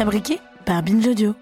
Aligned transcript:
Fabriqué 0.00 0.40
par 0.64 0.82
Binge 0.82 1.06
Audio. 1.08 1.34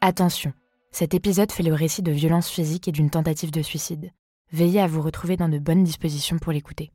Attention, 0.00 0.52
cet 0.90 1.14
épisode 1.14 1.52
fait 1.52 1.62
le 1.62 1.72
récit 1.72 2.02
de 2.02 2.10
violences 2.10 2.48
physiques 2.48 2.88
et 2.88 2.90
d'une 2.90 3.08
tentative 3.08 3.52
de 3.52 3.62
suicide. 3.62 4.10
Veillez 4.50 4.80
à 4.80 4.88
vous 4.88 5.00
retrouver 5.00 5.36
dans 5.36 5.48
de 5.48 5.60
bonnes 5.60 5.84
dispositions 5.84 6.40
pour 6.40 6.50
l'écouter. 6.50 6.90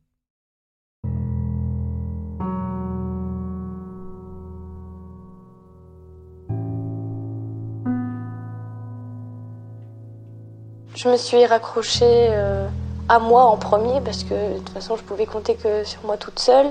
Je 10.94 11.08
me 11.08 11.16
suis 11.16 11.46
raccrochée 11.46 12.04
euh, 12.04 12.68
à 13.08 13.18
moi 13.18 13.44
en 13.44 13.56
premier 13.56 14.02
parce 14.02 14.22
que 14.22 14.34
de 14.34 14.58
toute 14.58 14.68
façon 14.68 14.96
je 14.96 15.02
pouvais 15.02 15.24
compter 15.24 15.54
que 15.54 15.82
sur 15.84 16.04
moi 16.04 16.18
toute 16.18 16.40
seule. 16.40 16.70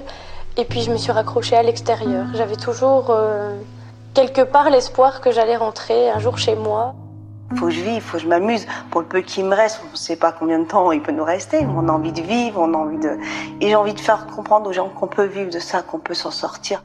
Et 0.58 0.66
puis 0.66 0.82
je 0.82 0.92
me 0.92 0.98
suis 0.98 1.12
raccrochée 1.12 1.56
à 1.56 1.64
l'extérieur. 1.64 2.26
J'avais 2.34 2.58
toujours 2.58 3.08
euh, 3.10 3.58
quelque 4.14 4.42
part 4.42 4.70
l'espoir 4.70 5.22
que 5.22 5.32
j'allais 5.32 5.56
rentrer 5.56 6.10
un 6.10 6.20
jour 6.20 6.38
chez 6.38 6.56
moi. 6.56 6.94
Faut 7.56 7.66
que 7.66 7.72
je 7.72 7.82
vive, 7.82 8.02
faut 8.02 8.18
que 8.18 8.24
je 8.24 8.28
m'amuse. 8.28 8.66
Pour 8.92 9.02
le 9.02 9.08
peu 9.08 9.22
qui 9.22 9.44
me 9.44 9.54
reste, 9.54 9.82
on 9.86 9.92
ne 9.92 9.98
sait 9.98 10.16
pas 10.16 10.32
combien 10.32 10.60
de 10.60 10.66
temps 10.66 10.92
il 10.92 11.02
peut 11.02 11.12
nous 11.12 11.24
rester. 11.24 11.66
On 11.66 11.88
a 11.88 11.92
envie 11.92 12.14
de 12.14 12.22
vivre, 12.22 12.62
on 12.62 12.74
a 12.74 12.78
envie 12.78 12.98
de. 12.98 13.18
Et 13.60 13.70
j'ai 13.70 13.76
envie 13.76 13.94
de 13.94 14.00
faire 14.00 14.26
comprendre 14.28 14.70
aux 14.70 14.74
gens 14.74 14.90
qu'on 14.90 15.08
peut 15.08 15.26
vivre 15.26 15.50
de 15.50 15.60
ça, 15.60 15.82
qu'on 15.82 16.00
peut 16.00 16.14
s'en 16.14 16.32
sortir. 16.32 16.84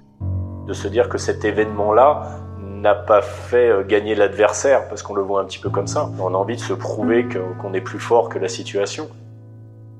De 0.66 0.72
se 0.72 0.88
dire 0.88 1.08
que 1.08 1.18
cet 1.18 1.44
événement-là 1.44 2.40
n'a 2.60 2.94
pas 2.94 3.22
fait 3.22 3.68
euh, 3.68 3.84
gagner 3.84 4.14
l'adversaire, 4.14 4.88
parce 4.88 5.02
qu'on 5.02 5.14
le 5.14 5.22
voit 5.22 5.40
un 5.40 5.44
petit 5.44 5.58
peu 5.58 5.70
comme 5.70 5.86
ça. 5.86 6.10
On 6.18 6.34
a 6.34 6.36
envie 6.36 6.56
de 6.56 6.60
se 6.60 6.72
prouver 6.72 7.26
qu'on 7.28 7.72
est 7.72 7.80
plus 7.80 8.00
fort 8.00 8.28
que 8.28 8.38
la 8.38 8.48
situation. 8.48 9.08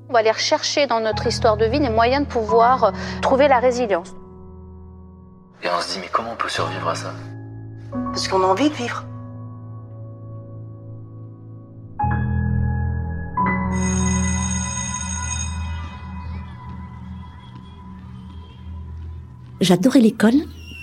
On 0.09 0.13
va 0.13 0.19
aller 0.19 0.31
rechercher 0.31 0.87
dans 0.87 1.01
notre 1.01 1.27
histoire 1.27 1.57
de 1.57 1.65
vie 1.65 1.79
les 1.79 1.89
moyens 1.89 2.25
de 2.25 2.31
pouvoir 2.31 2.85
euh, 2.85 2.91
trouver 3.21 3.49
la 3.49 3.59
résilience. 3.59 4.15
Et 5.61 5.67
on 5.67 5.81
se 5.81 5.95
dit, 5.95 5.99
mais 5.99 6.07
comment 6.09 6.31
on 6.31 6.35
peut 6.37 6.47
survivre 6.47 6.87
à 6.87 6.95
ça? 6.95 7.11
Parce 7.91 8.29
qu'on 8.29 8.41
a 8.41 8.45
envie 8.45 8.69
de 8.69 8.73
vivre. 8.73 9.03
J'adorais 19.59 19.99
l'école, 19.99 20.35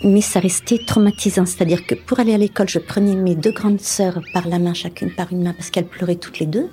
mais 0.03 0.21
ça 0.21 0.39
restait 0.39 0.81
traumatisant. 0.87 1.47
C'est-à-dire 1.47 1.87
que 1.87 1.95
pour 1.95 2.21
aller 2.21 2.35
à 2.35 2.39
l'école, 2.39 2.69
je 2.69 2.79
prenais 2.79 3.15
mes 3.15 3.37
deux 3.37 3.53
grandes 3.53 3.81
sœurs 3.81 4.21
par 4.35 4.49
la 4.49 4.59
main, 4.59 4.75
chacune 4.75 5.15
par 5.15 5.33
une 5.33 5.45
main, 5.45 5.55
parce 5.55 5.71
qu'elles 5.71 5.89
pleuraient 5.89 6.17
toutes 6.17 6.41
les 6.41 6.47
deux. 6.47 6.69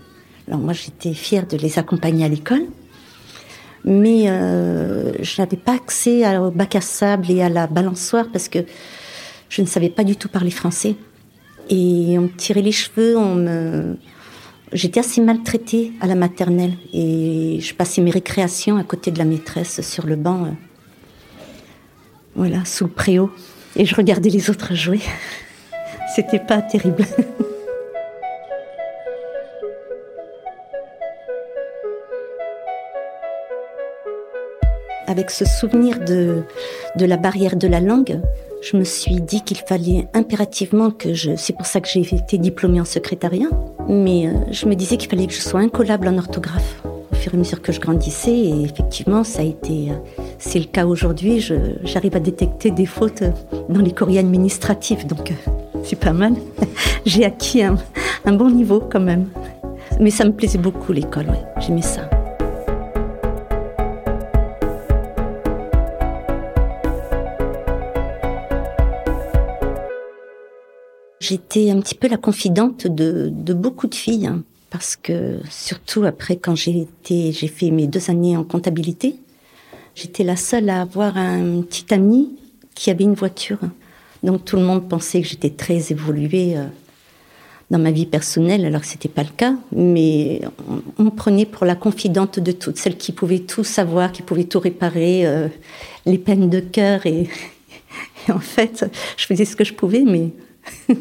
Alors 0.47 0.59
moi, 0.59 0.73
j'étais 0.73 1.13
fière 1.13 1.47
de 1.47 1.57
les 1.57 1.79
accompagner 1.79 2.25
à 2.25 2.29
l'école. 2.29 2.65
Mais 3.83 4.29
euh, 4.29 5.11
je 5.21 5.41
n'avais 5.41 5.57
pas 5.57 5.73
accès 5.73 6.37
au 6.37 6.51
bac 6.51 6.75
à 6.75 6.81
sable 6.81 7.31
et 7.31 7.41
à 7.41 7.49
la 7.49 7.67
balançoire 7.67 8.27
parce 8.31 8.47
que 8.47 8.59
je 9.49 9.61
ne 9.61 9.67
savais 9.67 9.89
pas 9.89 10.03
du 10.03 10.15
tout 10.15 10.29
parler 10.29 10.51
français. 10.51 10.95
Et 11.69 12.17
on 12.17 12.23
me 12.23 12.35
tirait 12.35 12.61
les 12.61 12.71
cheveux, 12.71 13.17
on 13.17 13.35
me... 13.35 13.97
J'étais 14.73 15.01
assez 15.01 15.19
maltraitée 15.19 15.91
à 15.99 16.07
la 16.07 16.15
maternelle 16.15 16.73
et 16.93 17.59
je 17.59 17.73
passais 17.73 18.01
mes 18.01 18.11
récréations 18.11 18.77
à 18.77 18.83
côté 18.83 19.11
de 19.11 19.17
la 19.17 19.25
maîtresse 19.25 19.81
sur 19.81 20.05
le 20.05 20.15
banc, 20.15 20.45
euh, 20.45 20.49
voilà, 22.35 22.63
sous 22.63 22.85
le 22.85 22.91
préau. 22.91 23.31
Et 23.75 23.85
je 23.85 23.95
regardais 23.95 24.29
les 24.29 24.49
autres 24.49 24.73
jouer. 24.73 25.01
C'était 26.15 26.39
pas 26.39 26.61
terrible. 26.61 27.05
Avec 35.11 35.29
ce 35.29 35.43
souvenir 35.43 35.99
de, 35.99 36.43
de 36.95 37.05
la 37.05 37.17
barrière 37.17 37.57
de 37.57 37.67
la 37.67 37.81
langue, 37.81 38.21
je 38.61 38.77
me 38.77 38.85
suis 38.85 39.19
dit 39.19 39.41
qu'il 39.41 39.57
fallait 39.57 40.07
impérativement 40.13 40.89
que 40.89 41.13
je... 41.13 41.31
C'est 41.35 41.51
pour 41.51 41.65
ça 41.65 41.81
que 41.81 41.89
j'ai 41.89 41.99
été 42.15 42.37
diplômée 42.37 42.79
en 42.79 42.85
secrétariat. 42.85 43.49
Mais 43.89 44.27
euh, 44.27 44.31
je 44.51 44.67
me 44.67 44.73
disais 44.73 44.95
qu'il 44.95 45.09
fallait 45.09 45.27
que 45.27 45.33
je 45.33 45.41
sois 45.41 45.59
incollable 45.59 46.07
en 46.07 46.17
orthographe 46.17 46.81
au 47.11 47.15
fur 47.15 47.33
et 47.33 47.35
à 47.35 47.39
mesure 47.39 47.61
que 47.61 47.73
je 47.73 47.81
grandissais. 47.81 48.31
Et 48.31 48.61
effectivement, 48.63 49.25
ça 49.25 49.41
a 49.41 49.43
été... 49.43 49.89
euh, 49.91 49.95
C'est 50.39 50.59
le 50.59 50.65
cas 50.65 50.85
aujourd'hui. 50.85 51.45
J'arrive 51.83 52.15
à 52.15 52.21
détecter 52.21 52.71
des 52.71 52.85
fautes 52.85 53.23
dans 53.67 53.81
les 53.81 53.91
courriers 53.91 54.19
administratifs. 54.19 55.05
Donc, 55.07 55.31
euh, 55.31 55.51
c'est 55.83 55.99
pas 55.99 56.13
mal. 56.13 56.35
J'ai 57.05 57.25
acquis 57.25 57.63
un, 57.63 57.75
un 58.23 58.31
bon 58.31 58.49
niveau 58.49 58.79
quand 58.79 59.01
même. 59.01 59.27
Mais 59.99 60.09
ça 60.09 60.23
me 60.23 60.31
plaisait 60.31 60.57
beaucoup 60.57 60.93
l'école, 60.93 61.25
ouais. 61.25 61.43
J'aimais 61.59 61.81
ça. 61.81 62.09
J'étais 71.31 71.71
un 71.71 71.79
petit 71.79 71.95
peu 71.95 72.09
la 72.09 72.17
confidente 72.17 72.87
de, 72.87 73.53
beaucoup 73.53 73.87
de 73.87 73.95
filles, 73.95 74.27
hein, 74.27 74.43
parce 74.69 74.97
que 74.97 75.39
surtout 75.49 76.03
après 76.03 76.35
quand 76.35 76.55
j'ai 76.55 76.81
été, 76.81 77.31
j'ai 77.31 77.47
fait 77.47 77.71
mes 77.71 77.87
deux 77.87 78.09
années 78.09 78.35
en 78.35 78.43
comptabilité, 78.43 79.15
j'étais 79.95 80.25
la 80.25 80.35
seule 80.35 80.69
à 80.69 80.81
avoir 80.81 81.15
un 81.15 81.61
petit 81.61 81.93
ami 81.93 82.37
qui 82.75 82.89
avait 82.89 83.05
une 83.05 83.13
voiture. 83.13 83.59
Donc 84.23 84.43
tout 84.43 84.57
le 84.57 84.63
monde 84.63 84.89
pensait 84.89 85.21
que 85.21 85.27
j'étais 85.29 85.51
très 85.51 85.93
évoluée 85.93 86.57
euh, 86.57 86.65
dans 87.69 87.79
ma 87.79 87.91
vie 87.91 88.07
personnelle, 88.07 88.65
alors 88.65 88.81
que 88.81 88.87
c'était 88.87 89.07
pas 89.07 89.23
le 89.23 89.29
cas. 89.29 89.55
Mais 89.71 90.41
on, 90.67 90.81
on 90.97 91.03
me 91.05 91.11
prenait 91.11 91.45
pour 91.45 91.65
la 91.65 91.75
confidente 91.75 92.41
de 92.41 92.51
toutes, 92.51 92.77
celle 92.77 92.97
qui 92.97 93.13
pouvait 93.13 93.39
tout 93.39 93.63
savoir, 93.63 94.11
qui 94.11 94.21
pouvait 94.21 94.43
tout 94.43 94.59
réparer, 94.59 95.25
euh, 95.25 95.47
les 96.05 96.17
peines 96.17 96.49
de 96.49 96.59
cœur. 96.59 97.05
Et, 97.05 97.29
et 98.27 98.31
en 98.33 98.39
fait, 98.39 98.85
je 99.15 99.25
faisais 99.25 99.45
ce 99.45 99.55
que 99.55 99.63
je 99.63 99.73
pouvais, 99.73 100.03
mais 100.05 100.33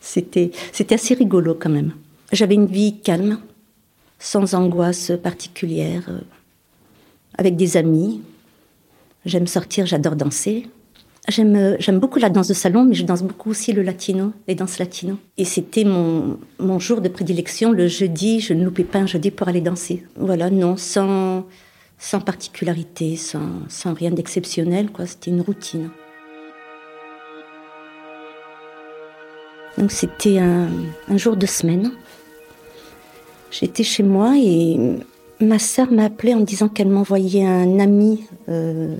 c'était, 0.00 0.50
assez 0.90 1.14
rigolo 1.14 1.56
quand 1.58 1.70
même. 1.70 1.92
J'avais 2.32 2.54
une 2.54 2.66
vie 2.66 2.98
calme, 3.00 3.38
sans 4.18 4.54
angoisse 4.54 5.12
particulière, 5.22 6.04
euh, 6.08 6.20
avec 7.38 7.56
des 7.56 7.76
amis. 7.76 8.20
J'aime 9.24 9.46
sortir, 9.46 9.86
j'adore 9.86 10.16
danser. 10.16 10.66
J'aime, 11.28 11.54
euh, 11.54 11.76
j'aime 11.78 11.98
beaucoup 11.98 12.18
la 12.18 12.30
danse 12.30 12.48
de 12.48 12.54
salon, 12.54 12.84
mais 12.84 12.94
je 12.94 13.04
danse 13.04 13.22
beaucoup 13.22 13.50
aussi 13.50 13.72
le 13.72 13.82
latino, 13.82 14.32
les 14.48 14.54
danses 14.54 14.78
latino. 14.78 15.18
Et 15.36 15.44
c'était 15.44 15.84
mon, 15.84 16.38
jour 16.78 17.00
de 17.00 17.08
prédilection, 17.08 17.72
le 17.72 17.88
jeudi. 17.88 18.40
Je 18.40 18.54
ne 18.54 18.64
loupais 18.64 18.84
pas 18.84 19.00
un 19.00 19.06
jeudi 19.06 19.30
pour 19.30 19.48
aller 19.48 19.60
danser. 19.60 20.04
Voilà, 20.16 20.50
non, 20.50 20.76
sans, 20.76 21.46
sans 21.98 22.20
particularité, 22.20 23.16
sans, 23.16 23.68
sans 23.68 23.92
rien 23.92 24.10
d'exceptionnel, 24.10 24.90
quoi. 24.90 25.06
C'était 25.06 25.30
une 25.30 25.42
routine. 25.42 25.90
Donc 29.78 29.90
c'était 29.90 30.38
un, 30.38 30.68
jour 31.16 31.36
de 31.36 31.46
semaine. 31.46 31.92
J'étais 33.50 33.82
chez 33.82 34.02
moi 34.02 34.34
et 34.36 34.78
ma 35.40 35.58
sœur 35.58 35.90
m'a 35.90 36.04
appelé 36.04 36.34
en 36.34 36.40
disant 36.40 36.68
qu'elle 36.68 36.88
m'envoyait 36.88 37.46
un 37.46 37.78
ami, 37.78 38.24
euh, 38.48 38.94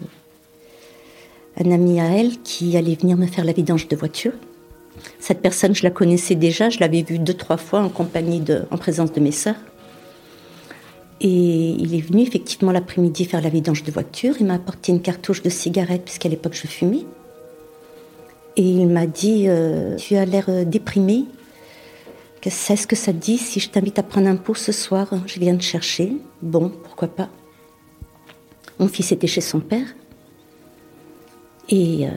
un 1.62 1.70
ami 1.70 2.00
à 2.00 2.06
elle 2.06 2.40
qui 2.42 2.76
allait 2.76 2.94
venir 2.94 3.16
me 3.16 3.26
faire 3.26 3.44
la 3.44 3.52
vidange 3.52 3.88
de 3.88 3.96
voiture. 3.96 4.32
Cette 5.18 5.40
personne, 5.40 5.74
je 5.74 5.82
la 5.82 5.90
connaissais 5.90 6.34
déjà, 6.34 6.68
je 6.68 6.80
l'avais 6.80 7.02
vue 7.02 7.18
deux, 7.18 7.34
trois 7.34 7.56
fois 7.56 7.80
en 7.80 7.88
compagnie 7.88 8.40
de, 8.40 8.64
en 8.70 8.76
présence 8.76 9.12
de 9.12 9.20
mes 9.20 9.32
sœurs. 9.32 9.56
Et 11.20 11.28
il 11.78 11.94
est 11.94 12.00
venu 12.00 12.22
effectivement 12.22 12.72
l'après-midi 12.72 13.26
faire 13.26 13.42
la 13.42 13.50
vidange 13.50 13.82
de 13.84 13.90
voiture. 13.90 14.36
Il 14.40 14.46
m'a 14.46 14.54
apporté 14.54 14.92
une 14.92 15.02
cartouche 15.02 15.42
de 15.42 15.50
cigarettes, 15.50 16.04
puisqu'à 16.04 16.30
l'époque 16.30 16.54
je 16.54 16.66
fumais. 16.66 17.04
Et 18.56 18.62
il 18.62 18.88
m'a 18.88 19.06
dit 19.06 19.44
euh, 19.46 19.96
Tu 19.96 20.16
as 20.16 20.24
l'air 20.24 20.46
euh, 20.48 20.64
déprimé. 20.64 21.24
Qu'est-ce 22.40 22.74
ce 22.74 22.86
que 22.86 22.96
ça 22.96 23.12
te 23.12 23.18
dit 23.18 23.38
si 23.38 23.60
je 23.60 23.68
t'invite 23.68 23.98
à 23.98 24.02
prendre 24.02 24.28
un 24.28 24.36
pot 24.36 24.54
ce 24.54 24.72
soir 24.72 25.08
Je 25.26 25.38
viens 25.38 25.56
te 25.56 25.62
chercher. 25.62 26.16
Bon, 26.42 26.70
pourquoi 26.82 27.08
pas. 27.08 27.28
Mon 28.78 28.88
fils 28.88 29.12
était 29.12 29.26
chez 29.26 29.42
son 29.42 29.60
père. 29.60 29.86
Et 31.68 32.06
euh, 32.06 32.10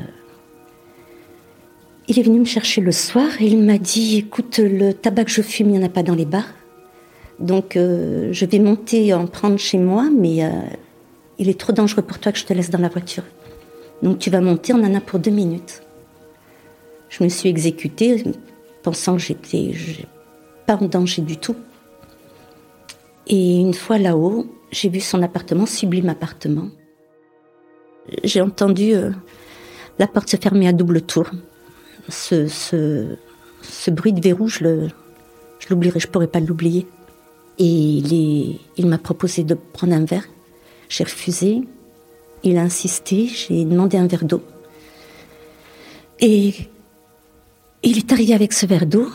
il 2.07 2.17
est 2.17 2.23
venu 2.23 2.39
me 2.39 2.45
chercher 2.45 2.81
le 2.81 2.91
soir 2.91 3.27
et 3.39 3.45
il 3.45 3.61
m'a 3.61 3.77
dit 3.77 4.17
Écoute, 4.17 4.59
le 4.59 4.93
tabac 4.93 5.25
que 5.25 5.31
je 5.31 5.41
fume, 5.41 5.69
il 5.69 5.73
n'y 5.73 5.79
en 5.79 5.85
a 5.85 5.89
pas 5.89 6.03
dans 6.03 6.15
les 6.15 6.25
bars. 6.25 6.53
Donc 7.39 7.73
je 7.73 8.45
vais 8.45 8.59
monter 8.59 9.13
en 9.13 9.27
prendre 9.27 9.57
chez 9.57 9.77
moi, 9.77 10.07
mais 10.15 10.39
il 11.39 11.49
est 11.49 11.59
trop 11.59 11.73
dangereux 11.73 12.03
pour 12.03 12.19
toi 12.19 12.31
que 12.31 12.37
je 12.37 12.45
te 12.45 12.53
laisse 12.53 12.69
dans 12.69 12.79
la 12.79 12.89
voiture. 12.89 13.23
Donc 14.01 14.19
tu 14.19 14.29
vas 14.29 14.39
monter, 14.39 14.73
on 14.73 14.83
en 14.83 14.93
a 14.95 15.01
pour 15.01 15.19
deux 15.19 15.31
minutes. 15.31 15.82
Je 17.13 17.23
me 17.23 17.29
suis 17.29 17.47
exécutée, 17.47 18.23
pensant 18.81 19.17
que 19.17 19.21
j'étais 19.21 19.75
pas 20.65 20.77
en 20.77 20.87
danger 20.87 21.21
du 21.21 21.37
tout. 21.37 21.55
Et 23.27 23.59
une 23.59 23.75
fois 23.75 23.99
là-haut, 23.99 24.47
j'ai 24.71 24.89
vu 24.89 24.99
son 24.99 25.21
appartement, 25.21 25.67
sublime 25.67 26.09
appartement. 26.09 26.69
J'ai 28.23 28.41
entendu 28.41 28.95
euh, 28.95 29.11
la 29.99 30.07
porte 30.07 30.27
se 30.27 30.37
fermer 30.37 30.67
à 30.67 30.73
double 30.73 31.03
tour. 31.03 31.29
Ce, 32.09 32.47
ce, 32.47 33.91
bruit 33.91 34.11
de 34.13 34.19
verrou, 34.19 34.47
je 34.47 34.89
l'oublierai, 35.69 35.99
je 35.99 36.07
pourrais 36.07 36.25
pas 36.25 36.39
l'oublier. 36.39 36.87
Et 37.59 37.63
il, 37.63 38.59
il 38.75 38.87
m'a 38.87 38.97
proposé 38.97 39.43
de 39.43 39.53
prendre 39.53 39.93
un 39.93 40.05
verre. 40.05 40.27
J'ai 40.89 41.03
refusé. 41.03 41.61
Il 42.41 42.57
a 42.57 42.63
insisté. 42.63 43.27
J'ai 43.27 43.65
demandé 43.65 43.97
un 43.97 44.07
verre 44.07 44.25
d'eau. 44.25 44.41
Et 46.19 46.72
il 47.83 47.97
est 47.97 48.11
arrivé 48.11 48.33
avec 48.33 48.53
ce 48.53 48.65
verre 48.65 48.85
d'eau. 48.85 49.09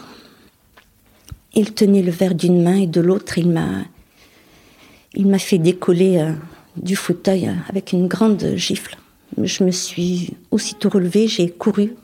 Il 1.55 1.73
tenait 1.75 2.03
le 2.03 2.11
verre 2.11 2.35
d'une 2.35 2.63
main 2.63 2.77
et 2.77 2.87
de 2.87 3.01
l'autre, 3.01 3.39
il 3.39 3.49
m'a, 3.49 3.85
il 5.15 5.27
m'a 5.27 5.39
fait 5.39 5.59
décoller 5.59 6.19
euh, 6.19 6.33
du 6.77 6.95
fauteuil 6.95 7.51
avec 7.69 7.93
une 7.93 8.07
grande 8.07 8.55
gifle. 8.57 8.97
Je 9.43 9.65
me 9.65 9.71
suis 9.71 10.35
aussitôt 10.51 10.89
relevée, 10.89 11.27
j'ai 11.29 11.51
couru 11.51 11.95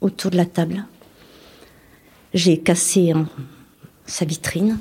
autour 0.00 0.30
de 0.30 0.36
la 0.36 0.46
table. 0.46 0.84
J'ai 2.34 2.58
cassé 2.58 3.12
sa 4.06 4.24
vitrine. 4.24 4.78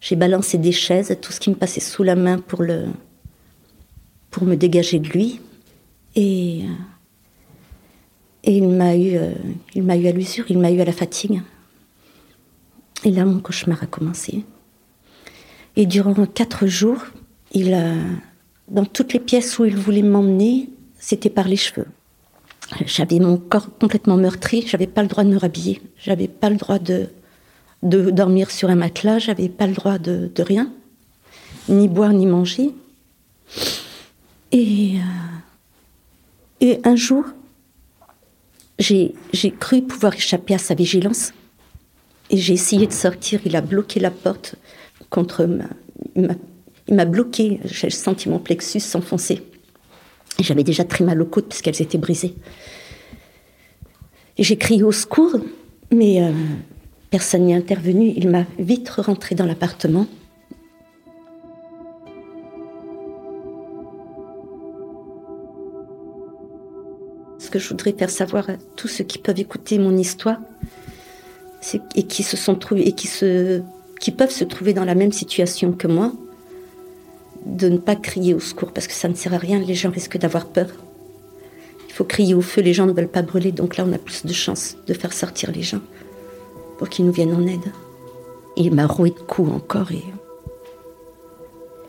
J'ai 0.00 0.16
balancé 0.16 0.58
des 0.58 0.72
chaises, 0.72 1.16
tout 1.20 1.32
ce 1.32 1.40
qui 1.40 1.50
me 1.50 1.54
passait 1.54 1.80
sous 1.80 2.02
la 2.02 2.16
main 2.16 2.38
pour, 2.38 2.62
le, 2.62 2.86
pour 4.30 4.44
me 4.44 4.56
dégager 4.56 4.98
de 4.98 5.08
lui. 5.08 5.40
Et, 6.16 6.64
et 8.44 8.56
il 8.56 8.68
m'a 8.68 8.96
eu, 8.96 9.16
euh, 9.16 9.32
il 9.74 9.82
m'a 9.82 9.96
eu 9.96 10.06
à 10.06 10.12
l'usure, 10.12 10.44
il 10.48 10.58
m'a 10.58 10.70
eu 10.70 10.80
à 10.80 10.84
la 10.84 10.92
fatigue. 10.92 11.42
Et 13.04 13.10
là, 13.10 13.24
mon 13.24 13.40
cauchemar 13.40 13.82
a 13.82 13.86
commencé. 13.86 14.44
Et 15.76 15.86
durant 15.86 16.14
quatre 16.26 16.66
jours, 16.66 17.02
il 17.52 17.72
a, 17.74 17.94
dans 18.68 18.84
toutes 18.84 19.12
les 19.12 19.20
pièces 19.20 19.58
où 19.58 19.64
il 19.64 19.76
voulait 19.76 20.02
m'emmener, 20.02 20.70
c'était 20.98 21.30
par 21.30 21.48
les 21.48 21.56
cheveux. 21.56 21.86
J'avais 22.86 23.18
mon 23.18 23.36
corps 23.36 23.68
complètement 23.78 24.16
meurtri, 24.16 24.64
j'avais 24.66 24.86
pas 24.86 25.02
le 25.02 25.08
droit 25.08 25.24
de 25.24 25.30
me 25.30 25.36
rhabiller, 25.36 25.82
j'avais 25.98 26.28
pas 26.28 26.48
le 26.48 26.56
droit 26.56 26.78
de, 26.78 27.08
de 27.82 28.10
dormir 28.10 28.50
sur 28.50 28.70
un 28.70 28.76
matelas, 28.76 29.18
j'avais 29.18 29.48
pas 29.48 29.66
le 29.66 29.74
droit 29.74 29.98
de, 29.98 30.30
de, 30.32 30.42
rien, 30.42 30.72
ni 31.68 31.88
boire 31.88 32.12
ni 32.12 32.26
manger. 32.26 32.70
Et, 34.52 34.96
euh, 34.96 35.00
et 36.60 36.80
un 36.84 36.96
jour, 36.96 37.24
j'ai 38.82 39.50
cru 39.58 39.82
pouvoir 39.82 40.14
échapper 40.14 40.54
à 40.54 40.58
sa 40.58 40.74
vigilance. 40.74 41.32
Et 42.30 42.36
j'ai 42.36 42.54
essayé 42.54 42.86
de 42.86 42.92
sortir, 42.92 43.40
il 43.44 43.56
a 43.56 43.60
bloqué 43.60 44.00
la 44.00 44.10
porte 44.10 44.54
contre 45.10 45.44
ma, 45.44 45.64
il 46.88 46.94
m'a 46.94 47.04
bloqué, 47.04 47.60
j'ai 47.64 47.90
senti 47.90 48.28
mon 48.28 48.38
plexus 48.38 48.80
s'enfoncer. 48.80 49.42
J'avais 50.40 50.64
déjà 50.64 50.84
très 50.84 51.04
mal 51.04 51.20
aux 51.22 51.26
côtes 51.26 51.48
puisqu'elles 51.48 51.80
étaient 51.80 51.98
brisées. 51.98 52.34
J'ai 54.38 54.56
crié 54.56 54.82
au 54.82 54.92
secours, 54.92 55.36
mais 55.90 56.22
euh, 56.22 56.32
personne 57.10 57.44
n'y 57.44 57.52
est 57.52 57.56
intervenu. 57.56 58.12
Il 58.16 58.28
m'a 58.28 58.44
vite 58.58 58.88
rentré 58.88 59.34
dans 59.34 59.46
l'appartement. 59.46 60.06
Que 67.52 67.58
je 67.58 67.68
voudrais 67.68 67.92
faire 67.92 68.10
savoir 68.10 68.50
à 68.50 68.54
tous 68.76 68.88
ceux 68.88 69.04
qui 69.04 69.18
peuvent 69.18 69.38
écouter 69.38 69.78
mon 69.78 69.96
histoire, 69.96 70.38
et 71.94 72.02
qui 72.02 72.22
se 72.22 72.36
sont 72.36 72.56
trouvés 72.56 72.88
et 72.88 72.92
qui 72.92 74.10
peuvent 74.10 74.30
se 74.30 74.44
trouver 74.44 74.72
dans 74.72 74.84
la 74.84 74.96
même 74.96 75.12
situation 75.12 75.72
que 75.72 75.86
moi, 75.86 76.12
de 77.46 77.68
ne 77.68 77.78
pas 77.78 77.94
crier 77.94 78.34
au 78.34 78.40
secours 78.40 78.72
parce 78.72 78.88
que 78.88 78.94
ça 78.94 79.08
ne 79.08 79.14
sert 79.14 79.34
à 79.34 79.38
rien, 79.38 79.60
les 79.60 79.74
gens 79.74 79.90
risquent 79.90 80.18
d'avoir 80.18 80.46
peur. 80.46 80.68
Il 81.88 81.92
faut 81.92 82.04
crier 82.04 82.34
au 82.34 82.40
feu, 82.40 82.62
les 82.62 82.72
gens 82.72 82.86
ne 82.86 82.92
veulent 82.92 83.06
pas 83.08 83.22
brûler, 83.22 83.52
donc 83.52 83.76
là 83.76 83.84
on 83.86 83.92
a 83.92 83.98
plus 83.98 84.24
de 84.24 84.32
chances 84.32 84.76
de 84.86 84.94
faire 84.94 85.12
sortir 85.12 85.52
les 85.52 85.62
gens 85.62 85.82
pour 86.78 86.88
qu'ils 86.88 87.04
nous 87.04 87.12
viennent 87.12 87.34
en 87.34 87.46
aide. 87.46 87.70
il 88.56 88.74
m'a 88.74 88.86
roué 88.86 89.10
de 89.10 89.18
coups 89.18 89.52
encore 89.52 89.92
et 89.92 90.02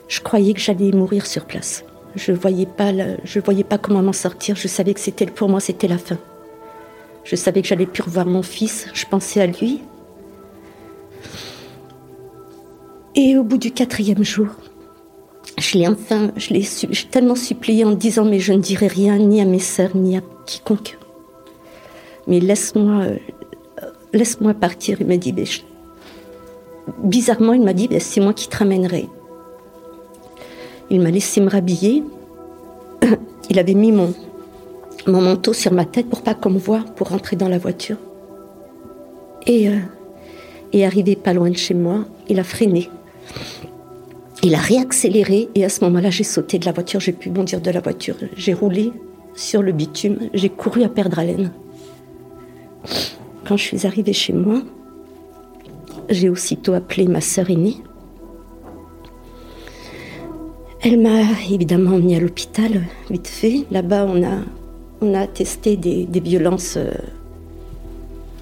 je 0.07 0.21
croyais 0.21 0.53
que 0.53 0.59
j'allais 0.59 0.91
mourir 0.91 1.25
sur 1.25 1.45
place. 1.45 1.83
Je 2.15 2.31
voyais 2.31 2.65
pas, 2.65 2.91
je 3.23 3.39
voyais 3.39 3.63
pas 3.63 3.77
comment 3.77 4.01
m'en 4.01 4.13
sortir. 4.13 4.55
Je 4.55 4.67
savais 4.67 4.93
que 4.93 4.99
c'était 4.99 5.25
pour 5.25 5.49
moi 5.49 5.59
c'était 5.59 5.87
la 5.87 5.97
fin. 5.97 6.17
Je 7.23 7.35
savais 7.35 7.61
que 7.61 7.67
j'allais 7.67 7.85
plus 7.85 8.03
revoir 8.03 8.25
mon 8.25 8.43
fils. 8.43 8.87
Je 8.93 9.05
pensais 9.05 9.41
à 9.41 9.47
lui. 9.47 9.81
Et 13.15 13.37
au 13.37 13.43
bout 13.43 13.57
du 13.57 13.71
quatrième 13.71 14.23
jour, 14.23 14.47
je 15.59 15.77
l'ai 15.77 15.87
enfin, 15.87 16.31
je 16.35 16.53
l'ai 16.53 16.67
tellement 17.11 17.35
supplié 17.35 17.85
en 17.85 17.91
disant 17.91 18.25
mais 18.25 18.39
je 18.39 18.53
ne 18.53 18.59
dirai 18.59 18.87
rien 18.87 19.17
ni 19.17 19.39
à 19.39 19.45
mes 19.45 19.59
sœurs 19.59 19.95
ni 19.95 20.17
à 20.17 20.21
quiconque. 20.45 20.97
Mais 22.27 22.39
laisse-moi, 22.39 23.05
laisse-moi 24.13 24.53
partir. 24.53 25.01
Il 25.01 25.07
m'a 25.07 25.17
dit, 25.17 25.33
bizarrement, 26.99 27.53
il 27.53 27.61
m'a 27.61 27.73
dit, 27.73 27.89
c'est 27.99 28.21
moi 28.21 28.33
qui 28.33 28.47
te 28.47 28.57
ramènerai. 28.57 29.07
Il 30.93 31.01
m'a 31.01 31.09
laissé 31.09 31.41
me 31.41 31.49
rhabiller. 31.49 32.03
Il 33.49 33.57
avait 33.57 33.73
mis 33.73 33.91
mon, 33.91 34.13
mon 35.07 35.21
manteau 35.21 35.51
sur 35.51 35.73
ma 35.73 35.85
tête 35.85 36.07
pour 36.07 36.21
pas 36.21 36.35
qu'on 36.35 36.51
me 36.51 36.59
voie, 36.59 36.85
pour 36.95 37.09
rentrer 37.09 37.35
dans 37.35 37.49
la 37.49 37.57
voiture. 37.57 37.97
Et, 39.47 39.69
euh, 39.69 39.79
et 40.71 40.85
arrivé 40.85 41.15
pas 41.15 41.33
loin 41.33 41.49
de 41.49 41.57
chez 41.57 41.73
moi, 41.73 42.05
il 42.29 42.39
a 42.39 42.43
freiné. 42.43 42.91
Il 44.43 44.53
a 44.53 44.59
réaccéléré 44.59 45.49
et 45.55 45.65
à 45.65 45.69
ce 45.69 45.83
moment-là, 45.85 46.11
j'ai 46.11 46.23
sauté 46.23 46.59
de 46.59 46.65
la 46.65 46.71
voiture, 46.71 46.99
j'ai 46.99 47.11
pu 47.11 47.31
bondir 47.31 47.59
de 47.59 47.71
la 47.71 47.79
voiture. 47.79 48.15
J'ai 48.37 48.53
roulé 48.53 48.93
sur 49.35 49.63
le 49.63 49.71
bitume, 49.71 50.19
j'ai 50.35 50.49
couru 50.49 50.83
à 50.83 50.89
perdre 50.89 51.17
haleine. 51.17 51.51
Quand 53.47 53.57
je 53.57 53.63
suis 53.63 53.87
arrivée 53.87 54.13
chez 54.13 54.33
moi, 54.33 54.61
j'ai 56.07 56.29
aussitôt 56.29 56.73
appelé 56.73 57.07
ma 57.07 57.19
sœur 57.19 57.49
aînée. 57.49 57.77
Elle 60.85 60.99
m'a 60.99 61.21
évidemment 61.49 61.97
mis 61.97 62.13
à 62.13 62.19
l'hôpital, 62.19 62.81
vite 63.09 63.29
fait. 63.29 63.63
Là-bas, 63.71 64.05
on 64.05 64.21
a, 64.21 64.39
on 64.99 65.13
a 65.13 65.27
testé 65.27 65.77
des, 65.77 66.19
violences. 66.19 66.75
Euh, 66.75 66.91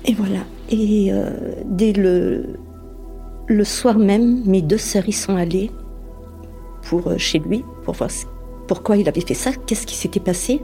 et 0.05 0.13
voilà. 0.15 0.39
Et 0.71 1.09
euh, 1.11 1.29
dès 1.65 1.93
le, 1.93 2.55
le 3.45 3.63
soir 3.63 3.99
même, 3.99 4.41
mes 4.47 4.63
deux 4.63 4.79
sœurs 4.79 5.07
y 5.07 5.11
sont 5.11 5.35
allées 5.35 5.69
pour 6.81 7.09
euh, 7.09 7.17
chez 7.19 7.37
lui 7.37 7.63
pour 7.83 7.93
voir 7.93 8.09
pourquoi 8.67 8.97
il 8.97 9.07
avait 9.07 9.21
fait 9.21 9.35
ça, 9.35 9.51
qu'est-ce 9.67 9.85
qui 9.85 9.95
s'était 9.95 10.19
passé. 10.19 10.61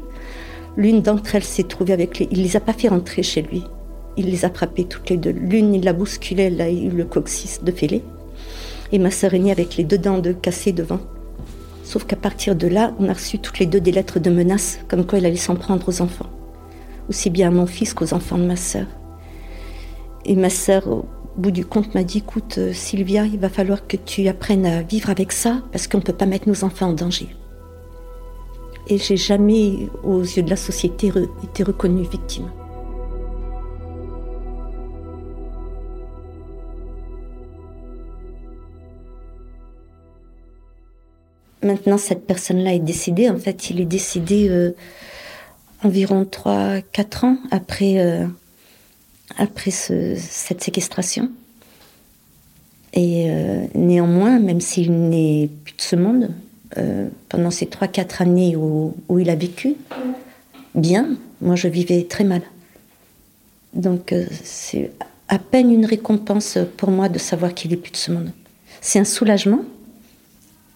L'une 0.77 1.03
d'entre 1.03 1.35
elles 1.35 1.43
s'est 1.43 1.63
trouvée 1.63 1.93
avec 1.93 2.17
les... 2.17 2.27
Il 2.31 2.41
les 2.41 2.55
a 2.55 2.59
pas 2.59 2.73
fait 2.73 2.87
rentrer 2.87 3.21
chez 3.21 3.43
lui. 3.43 3.63
Il 4.15 4.31
les 4.31 4.45
a 4.45 4.49
frappées 4.49 4.85
toutes 4.85 5.11
les 5.11 5.17
deux. 5.17 5.29
L'une, 5.29 5.75
il 5.75 5.83
l'a 5.83 5.93
bousculée, 5.93 6.43
elle 6.43 6.61
a 6.61 6.71
eu 6.71 6.89
le 6.89 7.05
coccyx 7.05 7.63
de 7.63 7.71
fêlé. 7.71 8.01
Et 8.91 8.97
ma 8.97 9.11
sœur 9.11 9.35
aînée 9.35 9.51
avec 9.51 9.77
les 9.77 9.83
deux 9.83 9.99
dents 9.99 10.17
de 10.17 10.31
cassé 10.31 10.71
devant. 10.71 11.01
Sauf 11.87 12.03
qu'à 12.03 12.17
partir 12.17 12.53
de 12.53 12.67
là, 12.67 12.93
on 12.99 13.07
a 13.07 13.13
reçu 13.13 13.39
toutes 13.39 13.59
les 13.59 13.65
deux 13.65 13.79
des 13.79 13.93
lettres 13.93 14.19
de 14.19 14.29
menaces, 14.29 14.79
comme 14.89 15.05
quoi 15.05 15.19
il 15.19 15.25
allait 15.25 15.37
s'en 15.37 15.55
prendre 15.55 15.87
aux 15.87 16.01
enfants. 16.01 16.25
Aussi 17.07 17.29
bien 17.29 17.47
à 17.47 17.51
mon 17.51 17.65
fils 17.65 17.93
qu'aux 17.93 18.13
enfants 18.13 18.37
de 18.37 18.43
ma 18.43 18.57
sœur. 18.57 18.87
Et 20.25 20.35
ma 20.35 20.49
sœur, 20.49 20.85
au 20.85 21.05
bout 21.37 21.51
du 21.51 21.65
compte, 21.65 21.95
m'a 21.95 22.03
dit 22.03 22.17
écoute, 22.17 22.57
euh, 22.57 22.73
Sylvia, 22.73 23.23
il 23.25 23.39
va 23.39 23.47
falloir 23.47 23.87
que 23.87 23.95
tu 23.95 24.27
apprennes 24.27 24.65
à 24.65 24.81
vivre 24.81 25.09
avec 25.09 25.31
ça 25.31 25.61
parce 25.71 25.87
qu'on 25.87 25.99
ne 25.99 26.03
peut 26.03 26.11
pas 26.11 26.25
mettre 26.25 26.49
nos 26.49 26.65
enfants 26.65 26.87
en 26.87 26.93
danger. 26.93 27.29
Et 28.89 28.97
j'ai 28.97 29.15
jamais, 29.15 29.87
aux 30.03 30.23
yeux 30.23 30.43
de 30.43 30.49
la 30.49 30.57
société, 30.57 31.09
été 31.41 31.63
reconnue 31.63 32.03
victime. 32.03 32.49
Maintenant, 41.67 41.97
cette 41.97 42.25
personne-là 42.25 42.73
est 42.73 42.79
décédée. 42.79 43.29
En 43.29 43.37
fait, 43.37 43.69
il 43.69 43.81
est 43.81 43.85
décédé 43.85 44.47
euh, 44.49 44.71
environ 45.83 46.23
3-4 46.23 47.25
ans 47.25 47.37
après. 47.51 47.95
Euh, 47.97 48.25
après 49.37 49.71
cette 49.71 50.63
séquestration. 50.63 51.29
Et 52.93 53.29
euh, 53.29 53.65
néanmoins, 53.75 54.39
même 54.39 54.61
s'il 54.61 55.09
n'est 55.09 55.49
plus 55.65 55.75
de 55.75 55.81
ce 55.81 55.95
monde, 55.97 56.29
pendant 57.27 57.51
ces 57.51 57.65
3-4 57.65 58.21
années 58.21 58.55
où, 58.55 58.93
il 59.19 59.29
a 59.29 59.35
vécu, 59.35 59.75
bien, 60.75 61.17
moi 61.41 61.55
je 61.55 61.67
vivais 61.67 62.03
très 62.03 62.23
mal. 62.23 62.41
Donc 63.73 64.15
c'est 64.43 64.91
à 65.27 65.39
peine 65.39 65.71
une 65.71 65.85
récompense 65.85 66.57
pour 66.77 66.89
moi 66.89 67.09
de 67.09 67.19
savoir 67.19 67.53
qu'il 67.53 67.71
n'est 67.71 67.77
plus 67.77 67.91
de 67.91 67.97
ce 67.97 68.11
monde. 68.11 68.31
c'est 68.79 68.99
un 68.99 69.05
soulagement 69.05 69.63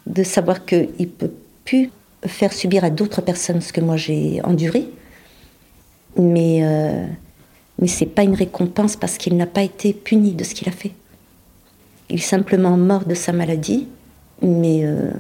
de 0.08 0.24
savoir 0.24 0.66
qu'il 0.66 0.90
ne 1.00 1.06
peut 1.06 1.32
plus 1.66 1.90
faire 2.26 2.54
subir 2.54 2.84
à 2.84 2.90
d'autres 2.90 3.22
personnes 3.22 3.62
ce 3.62 3.74
que 3.74 3.82
moi 3.82 3.98
j'ai 3.98 4.42
enduré. 4.44 4.90
Mais, 6.18 6.60
euh, 6.64 7.06
mais 7.80 7.88
ce 7.88 8.04
n'est 8.04 8.10
pas 8.10 8.24
une 8.24 8.36
récompense 8.36 8.96
parce 8.96 9.18
qu'il 9.18 9.38
n'a 9.38 9.46
pas 9.46 9.64
été 9.64 9.94
puni 9.94 10.34
de 10.34 10.44
ce 10.44 10.54
qu'il 10.54 10.68
a 10.68 10.72
fait. 10.72 10.92
Il 12.10 12.18
est 12.18 12.20
simplement 12.20 12.76
mort 12.76 13.06
de 13.06 13.14
sa 13.14 13.32
maladie, 13.32 13.88
mais, 14.42 14.82
euh, 14.84 15.12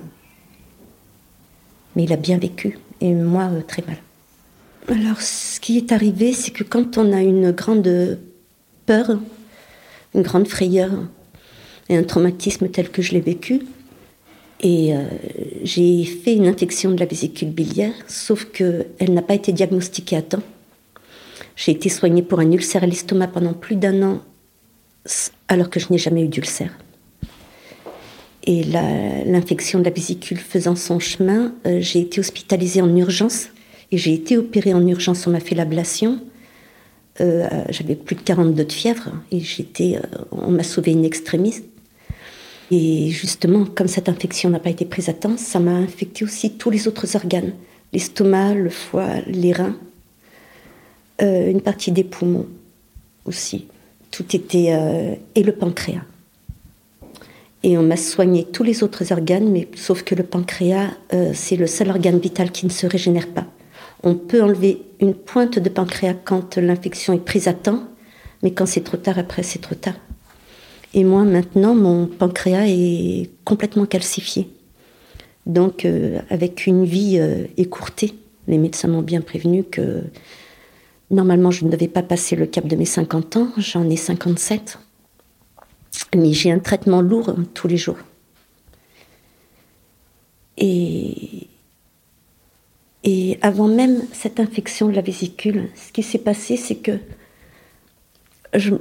mais 1.96 2.04
il 2.04 2.12
a 2.12 2.18
bien 2.18 2.38
vécu, 2.38 2.80
et 3.00 3.14
moi 3.14 3.44
euh, 3.44 3.62
très 3.62 3.84
mal. 3.88 3.98
Alors 4.90 5.22
ce 5.22 5.60
qui 5.62 5.78
est 5.78 5.94
arrivé, 5.94 6.34
c'est 6.34 6.52
que 6.52 6.64
quand 6.64 6.98
on 6.98 7.14
a 7.14 7.22
une 7.22 7.52
grande 7.52 8.20
peur, 8.86 9.18
une 10.14 10.22
grande 10.22 10.48
frayeur 10.48 10.92
et 11.88 11.96
un 11.96 12.04
traumatisme 12.04 12.68
tel 12.68 12.90
que 12.90 13.02
je 13.02 13.14
l'ai 13.14 13.22
vécu, 13.22 13.62
et 14.62 14.96
euh, 14.96 15.03
j'ai 15.63 16.03
fait 16.03 16.36
une 16.36 16.48
infection 16.48 16.91
de 16.91 17.00
la 17.00 17.08
vésicule 17.08 17.50
biliaire, 17.50 17.94
sauf 18.08 18.46
qu'elle 18.46 19.13
n'a 19.13 19.24
pas 19.24 19.34
été 19.34 19.51
diagnostiquée 19.51 20.18
à 20.18 20.22
temps. 20.22 20.44
J'ai 21.56 21.72
été 21.72 21.89
soignée 21.89 22.22
pour 22.22 22.39
un 22.39 22.51
ulcère 22.51 22.84
à 22.84 22.86
l'estomac 22.86 23.27
pendant 23.27 23.53
plus 23.53 23.75
d'un 23.75 24.03
an, 24.03 24.22
alors 25.48 25.70
que 25.70 25.80
je 25.80 25.88
n'ai 25.89 25.98
jamais 25.98 26.24
eu 26.24 26.27
d'ulcère. 26.27 26.77
Et 28.44 28.63
l'infection 28.63 29.80
de 29.80 29.86
la 29.86 29.91
vésicule 29.91 30.38
faisant 30.38 30.75
son 30.75 31.00
chemin, 31.00 31.53
euh, 31.65 31.80
j'ai 31.80 32.00
été 32.00 32.20
hospitalisée 32.20 32.82
en 32.82 32.96
urgence 32.96 33.50
et 33.91 33.98
j'ai 33.98 34.13
été 34.13 34.38
opérée 34.38 34.74
en 34.74 34.86
urgence. 34.86 35.25
On 35.25 35.32
m'a 35.32 35.39
fait 35.39 35.56
l'ablation. 35.56 36.20
Euh, 37.20 37.48
j'avais 37.70 37.96
plus 37.96 38.15
de 38.15 38.22
42 38.22 38.63
de 38.63 38.72
fièvre 38.72 39.12
et 39.32 39.41
on 40.32 40.51
m'a 40.51 40.63
sauvé 40.63 40.91
une 40.91 41.06
extrémiste. 41.06 41.65
Et 42.72 43.10
justement, 43.10 43.66
comme 43.66 43.90
cette 43.90 44.08
infection 44.08 44.50
n'a 44.50 44.60
pas 44.60 44.70
été 44.70 44.86
prise 44.86 45.10
à 45.10 45.13
temps, 45.13 45.36
ça 45.38 45.60
m'a 45.60 45.72
infecté 45.72 46.24
aussi 46.24 46.51
tous 46.51 46.70
les 46.70 46.88
autres 46.88 47.18
organes. 47.18 47.51
L'estomac, 47.92 48.54
le 48.54 48.70
foie, 48.70 49.20
les 49.28 49.51
reins, 49.51 49.75
euh, 51.22 51.51
une 51.51 51.60
partie 51.60 51.92
des 51.92 52.06
poumons 52.06 52.48
aussi. 53.25 53.68
Tout 54.10 54.36
était... 54.36 54.70
Euh, 54.72 55.16
et 55.36 55.44
le 55.44 55.51
pancréas. 55.51 56.06
Et 57.63 57.78
on 57.78 57.84
m'a 57.84 57.98
soigné 57.98 58.46
tous 58.46 58.63
les 58.63 58.84
autres 58.84 59.12
organes, 59.12 59.51
mais 59.51 59.68
sauf 59.75 60.04
que 60.04 60.16
le 60.16 60.24
pancréas, 60.24 60.92
euh, 61.13 61.32
c'est 61.34 61.58
le 61.58 61.68
seul 61.68 61.90
organe 61.90 62.20
vital 62.20 62.51
qui 62.51 62.66
ne 62.66 62.72
se 62.72 62.88
régénère 62.88 63.28
pas. 63.28 63.46
On 64.01 64.16
peut 64.16 64.42
enlever 64.42 64.82
une 65.01 65.13
pointe 65.13 65.60
de 65.60 65.70
pancréas 65.70 66.16
quand 66.24 66.58
l'infection 66.58 67.13
est 67.13 67.24
prise 67.24 67.50
à 67.50 67.54
temps, 67.54 67.84
mais 68.42 68.51
quand 68.51 68.66
c'est 68.66 68.82
trop 68.82 68.98
tard, 68.98 69.20
après, 69.20 69.44
c'est 69.44 69.60
trop 69.60 69.75
tard. 69.75 69.96
Et 70.93 71.03
moi, 71.03 71.24
maintenant, 71.24 71.74
mon 71.74 72.05
pancréas 72.05 72.67
est 72.67 73.29
complètement 73.45 73.86
calcifié. 73.86 74.50
Donc, 75.45 75.86
euh, 75.86 76.19
avec 76.29 76.67
une 76.67 76.86
vie 76.86 77.17
euh, 77.19 77.45
écourtée, 77.57 78.13
les 78.48 78.57
médecins 78.57 78.89
m'ont 78.89 79.01
bien 79.01 79.21
prévenu 79.21 79.63
que 79.63 80.03
normalement, 81.10 81.51
je 81.51 81.65
ne 81.65 81.71
devais 81.71 81.88
pas 81.88 82.03
passer 82.03 82.36
le 82.36 82.45
cap 82.45 82.67
de 82.67 82.75
mes 82.75 82.86
50 82.86 83.38
ans. 83.38 83.48
J'en 83.57 83.89
ai 83.89 83.95
57. 83.95 84.79
Mais 86.15 86.33
j'ai 86.33 86.51
un 86.51 86.60
traitement 86.60 87.01
lourd 87.01 87.29
hein, 87.29 87.45
tous 87.53 87.67
les 87.67 87.77
jours. 87.77 87.98
Et, 90.57 91.48
et 93.03 93.39
avant 93.41 93.67
même 93.67 94.03
cette 94.12 94.39
infection 94.39 94.89
de 94.89 94.93
la 94.93 95.01
vésicule, 95.01 95.69
ce 95.75 95.91
qui 95.91 96.03
s'est 96.03 96.19
passé, 96.19 96.57
c'est 96.57 96.75
que 96.75 97.00
je, 98.53 98.75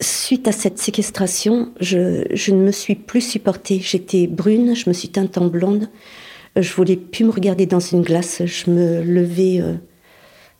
Suite 0.00 0.46
à 0.46 0.52
cette 0.52 0.78
séquestration, 0.78 1.72
je, 1.80 2.24
je, 2.32 2.52
ne 2.52 2.62
me 2.62 2.70
suis 2.70 2.94
plus 2.94 3.20
supportée. 3.20 3.80
J'étais 3.80 4.28
brune, 4.28 4.76
je 4.76 4.88
me 4.88 4.94
suis 4.94 5.08
teinte 5.08 5.36
en 5.38 5.46
blonde. 5.46 5.88
Je 6.56 6.72
voulais 6.72 6.96
plus 6.96 7.24
me 7.24 7.30
regarder 7.30 7.66
dans 7.66 7.80
une 7.80 8.02
glace. 8.02 8.42
Je 8.44 8.70
me 8.70 9.02
levais 9.02 9.60
euh, 9.60 9.74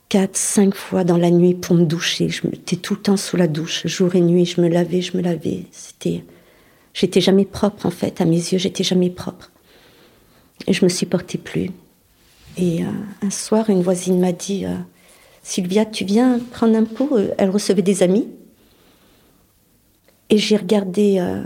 quatre, 0.09 0.37
cinq 0.37 0.75
fois 0.75 1.04
dans 1.04 1.16
la 1.16 1.30
nuit 1.30 1.54
pour 1.54 1.76
me 1.76 1.85
doucher. 1.85 2.28
Je 2.28 2.47
étais 2.49 2.76
tout 2.76 2.95
le 2.95 3.00
temps 3.00 3.16
sous 3.16 3.37
la 3.37 3.47
douche, 3.47 3.87
jour 3.87 4.14
et 4.16 4.21
nuit. 4.21 4.45
Je 4.45 4.61
me 4.61 4.68
lavais, 4.68 5.02
je 5.02 5.16
me 5.16 5.23
lavais. 5.23 5.64
C'était, 5.71 6.25
j'étais 6.92 7.21
jamais 7.21 7.45
propre 7.45 7.87
en 7.87 7.90
fait. 7.90 8.21
À 8.21 8.25
mes 8.25 8.37
yeux, 8.37 8.59
j'étais 8.59 8.85
jamais 8.85 9.11
propre. 9.11 9.52
Et 10.66 10.73
je 10.73 10.85
me 10.85 10.88
supportais 10.88 11.38
plus. 11.38 11.71
Et 12.57 12.83
euh, 12.83 12.87
un 13.23 13.30
soir, 13.30 13.71
une 13.71 13.83
voisine 13.83 14.18
m'a 14.18 14.33
dit 14.33 14.66
euh, 14.66 14.75
Sylvia, 15.42 15.87
tu 15.87 16.04
viens 16.04 16.40
prendre 16.50 16.76
un 16.76 16.85
pot 16.85 17.16
Elle 17.38 17.50
recevait 17.50 17.83
des 17.83 18.02
amis. 18.02 18.28
Et 20.31 20.39
j'ai 20.39 20.57
regardé. 20.57 21.19
Euh, 21.19 21.43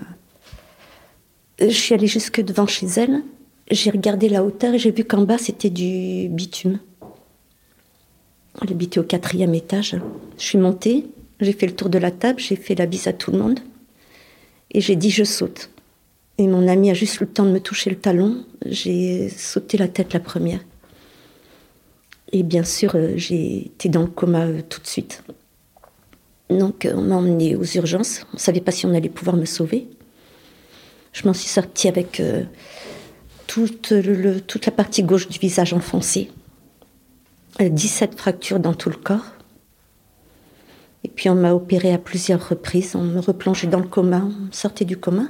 je 1.60 1.68
suis 1.68 1.94
allée 1.94 2.06
jusque 2.06 2.40
devant 2.40 2.66
chez 2.66 2.86
elle. 2.96 3.22
J'ai 3.70 3.90
regardé 3.90 4.28
la 4.28 4.44
hauteur 4.44 4.74
et 4.74 4.78
j'ai 4.78 4.90
vu 4.90 5.04
qu'en 5.04 5.22
bas 5.22 5.38
c'était 5.38 5.70
du 5.70 6.28
bitume. 6.28 6.80
Elle 8.60 8.72
habitait 8.72 9.00
au 9.00 9.04
quatrième 9.04 9.54
étage. 9.54 9.96
Je 10.36 10.42
suis 10.42 10.58
montée, 10.58 11.06
j'ai 11.40 11.52
fait 11.52 11.66
le 11.66 11.74
tour 11.74 11.88
de 11.88 11.98
la 11.98 12.10
table, 12.10 12.38
j'ai 12.40 12.56
fait 12.56 12.74
la 12.74 12.86
bise 12.86 13.06
à 13.06 13.12
tout 13.12 13.30
le 13.30 13.38
monde. 13.38 13.60
Et 14.72 14.80
j'ai 14.80 14.96
dit 14.96 15.10
je 15.10 15.24
saute. 15.24 15.70
Et 16.38 16.46
mon 16.46 16.66
ami 16.66 16.90
a 16.90 16.94
juste 16.94 17.20
le 17.20 17.26
temps 17.26 17.44
de 17.44 17.50
me 17.50 17.60
toucher 17.60 17.90
le 17.90 17.96
talon. 17.96 18.44
J'ai 18.66 19.28
sauté 19.28 19.78
la 19.78 19.88
tête 19.88 20.12
la 20.12 20.20
première. 20.20 20.60
Et 22.32 22.42
bien 22.42 22.64
sûr, 22.64 22.92
euh, 22.94 23.12
j'ai 23.16 23.66
été 23.66 23.88
dans 23.88 24.00
le 24.02 24.06
coma 24.08 24.46
euh, 24.46 24.62
tout 24.66 24.80
de 24.80 24.86
suite. 24.86 25.22
Donc 26.58 26.88
on 26.92 27.02
m'a 27.02 27.16
emmenée 27.16 27.56
aux 27.56 27.64
urgences. 27.64 28.24
On 28.32 28.36
ne 28.36 28.40
savait 28.40 28.60
pas 28.60 28.72
si 28.72 28.86
on 28.86 28.94
allait 28.94 29.08
pouvoir 29.08 29.36
me 29.36 29.44
sauver. 29.44 29.88
Je 31.12 31.26
m'en 31.26 31.34
suis 31.34 31.48
sortie 31.48 31.88
avec 31.88 32.20
euh, 32.20 32.44
toute, 33.46 33.90
la 33.90 34.72
partie 34.72 35.02
gauche 35.02 35.28
du 35.28 35.38
visage 35.38 35.72
enfoncée. 35.72 36.30
17 37.60 38.18
fractures 38.18 38.60
dans 38.60 38.72
tout 38.72 38.88
le 38.88 38.96
corps. 38.96 39.26
Et 41.04 41.08
puis 41.08 41.28
on 41.28 41.34
m'a 41.34 41.52
opérée 41.52 41.92
à 41.92 41.98
plusieurs 41.98 42.48
reprises. 42.48 42.94
On 42.96 43.02
me 43.02 43.20
replongeait 43.20 43.66
dans 43.66 43.80
le 43.80 43.86
coma. 43.86 44.22
On 44.24 44.46
me 44.46 44.52
sortait 44.52 44.84
du 44.84 44.96
coma. 44.96 45.28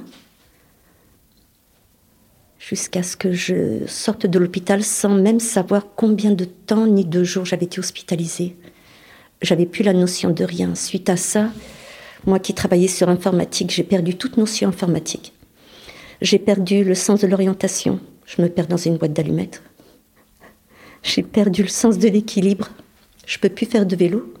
Jusqu'à 2.59 3.03
ce 3.03 3.17
que 3.17 3.33
je 3.33 3.85
sorte 3.87 4.25
de 4.25 4.39
l'hôpital 4.39 4.83
sans 4.83 5.09
même 5.09 5.41
savoir 5.41 5.87
combien 5.97 6.31
de 6.31 6.45
temps 6.45 6.87
ni 6.87 7.03
de 7.03 7.23
jours 7.25 7.43
j'avais 7.43 7.65
été 7.65 7.79
hospitalisée 7.79 8.55
j'avais 9.43 9.65
plus 9.65 9.83
la 9.83 9.93
notion 9.93 10.31
de 10.31 10.43
rien. 10.43 10.73
Suite 10.73 11.09
à 11.09 11.17
ça, 11.17 11.51
moi 12.25 12.39
qui 12.39 12.53
travaillais 12.53 12.87
sur 12.87 13.09
informatique, 13.09 13.69
j'ai 13.69 13.83
perdu 13.83 14.15
toute 14.15 14.37
notion 14.37 14.69
informatique. 14.69 15.33
J'ai 16.21 16.39
perdu 16.39 16.83
le 16.83 16.95
sens 16.95 17.19
de 17.19 17.27
l'orientation. 17.27 17.99
Je 18.25 18.41
me 18.41 18.47
perds 18.47 18.67
dans 18.67 18.77
une 18.77 18.97
boîte 18.97 19.13
d'allumettes. 19.13 19.61
J'ai 21.03 21.21
perdu 21.21 21.63
le 21.63 21.69
sens 21.69 21.97
de 21.97 22.07
l'équilibre. 22.07 22.69
Je 23.25 23.37
peux 23.37 23.49
plus 23.49 23.65
faire 23.65 23.85
de 23.85 23.95
vélo, 23.95 24.33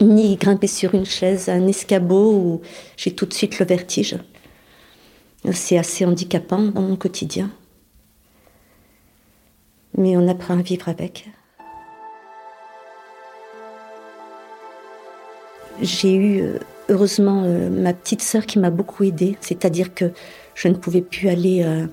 ni 0.00 0.36
grimper 0.36 0.66
sur 0.66 0.94
une 0.94 1.04
chaise, 1.04 1.50
un 1.50 1.66
escabeau 1.66 2.32
où 2.32 2.60
j'ai 2.96 3.14
tout 3.14 3.26
de 3.26 3.34
suite 3.34 3.58
le 3.58 3.66
vertige. 3.66 4.16
C'est 5.52 5.78
assez 5.78 6.04
handicapant 6.06 6.62
dans 6.62 6.82
mon 6.82 6.96
quotidien. 6.96 7.50
Mais 9.96 10.16
on 10.16 10.28
apprend 10.28 10.58
à 10.58 10.62
vivre 10.62 10.88
avec. 10.88 11.28
J'ai 15.82 16.14
eu 16.14 16.42
euh, 16.42 16.58
heureusement 16.88 17.42
euh, 17.44 17.70
ma 17.70 17.92
petite 17.92 18.22
sœur 18.22 18.44
qui 18.44 18.58
m'a 18.58 18.70
beaucoup 18.70 19.04
aidée, 19.04 19.36
c'est-à-dire 19.40 19.94
que 19.94 20.12
je 20.54 20.68
ne 20.68 20.74
pouvais 20.74 21.00
plus 21.00 21.28
aller 21.28 21.62
euh, 21.64 21.86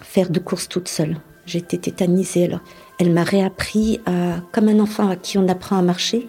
faire 0.00 0.28
de 0.28 0.38
courses 0.38 0.68
toute 0.68 0.88
seule. 0.88 1.16
J'étais 1.46 1.78
tétanisée. 1.78 2.44
Alors, 2.44 2.60
elle 2.98 3.10
m'a 3.10 3.24
réappris 3.24 4.00
à, 4.06 4.40
comme 4.52 4.68
un 4.68 4.80
enfant 4.80 5.08
à 5.08 5.16
qui 5.16 5.38
on 5.38 5.48
apprend 5.48 5.76
à 5.76 5.82
marcher. 5.82 6.28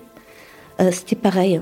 C'était 0.91 1.15
pareil. 1.15 1.61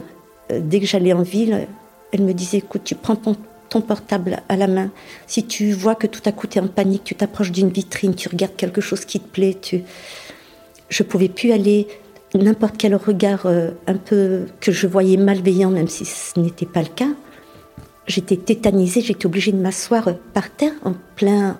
dès 0.50 0.80
que 0.80 0.88
j'allais 0.88 1.14
en 1.14 1.22
ville, 1.22 1.68
elle 2.12 2.24
me 2.24 2.34
disait 2.34 2.58
écoute, 2.58 2.82
tu 2.84 2.96
prends 2.96 3.16
ton, 3.16 3.36
portable 3.82 4.42
à 4.50 4.56
la 4.56 4.68
main. 4.68 4.92
Si 5.28 5.46
tu 5.46 5.72
vois 5.72 5.94
que 5.94 6.08
tout 6.08 6.22
à 6.26 6.32
coup 6.32 6.48
tu 6.48 6.58
es 6.58 6.62
en 6.62 6.68
panique, 6.68 7.04
tu 7.04 7.16
t'approches 7.16 7.52
d'une 7.52 7.70
vitrine, 7.70 8.16
tu 8.16 8.28
regardes 8.28 8.56
quelque 8.56 8.82
chose 8.82 9.06
qui 9.06 9.20
te 9.20 9.28
plaît, 9.28 9.58
tu. 9.60 9.84
Je 10.90 11.04
pouvais 11.04 11.30
plus 11.30 11.52
aller 11.52 11.88
n'importe 12.36 12.78
quel 12.78 12.96
regard 12.96 13.46
euh, 13.46 13.72
un 13.88 13.96
peu 13.96 14.46
que 14.60 14.72
je 14.72 14.88
voyais 14.88 15.18
malveillant, 15.18 15.70
même 15.70 15.88
si 15.88 16.06
ce 16.06 16.40
n'était 16.40 16.66
pas 16.66 16.82
le 16.82 16.88
cas, 16.88 17.10
j'étais 18.08 18.38
tétanisée, 18.38 19.02
j'étais 19.02 19.26
obligée 19.26 19.52
de 19.52 19.58
m'asseoir 19.58 20.10
par 20.34 20.50
terre 20.50 20.74
en 20.84 20.94
plein 21.16 21.58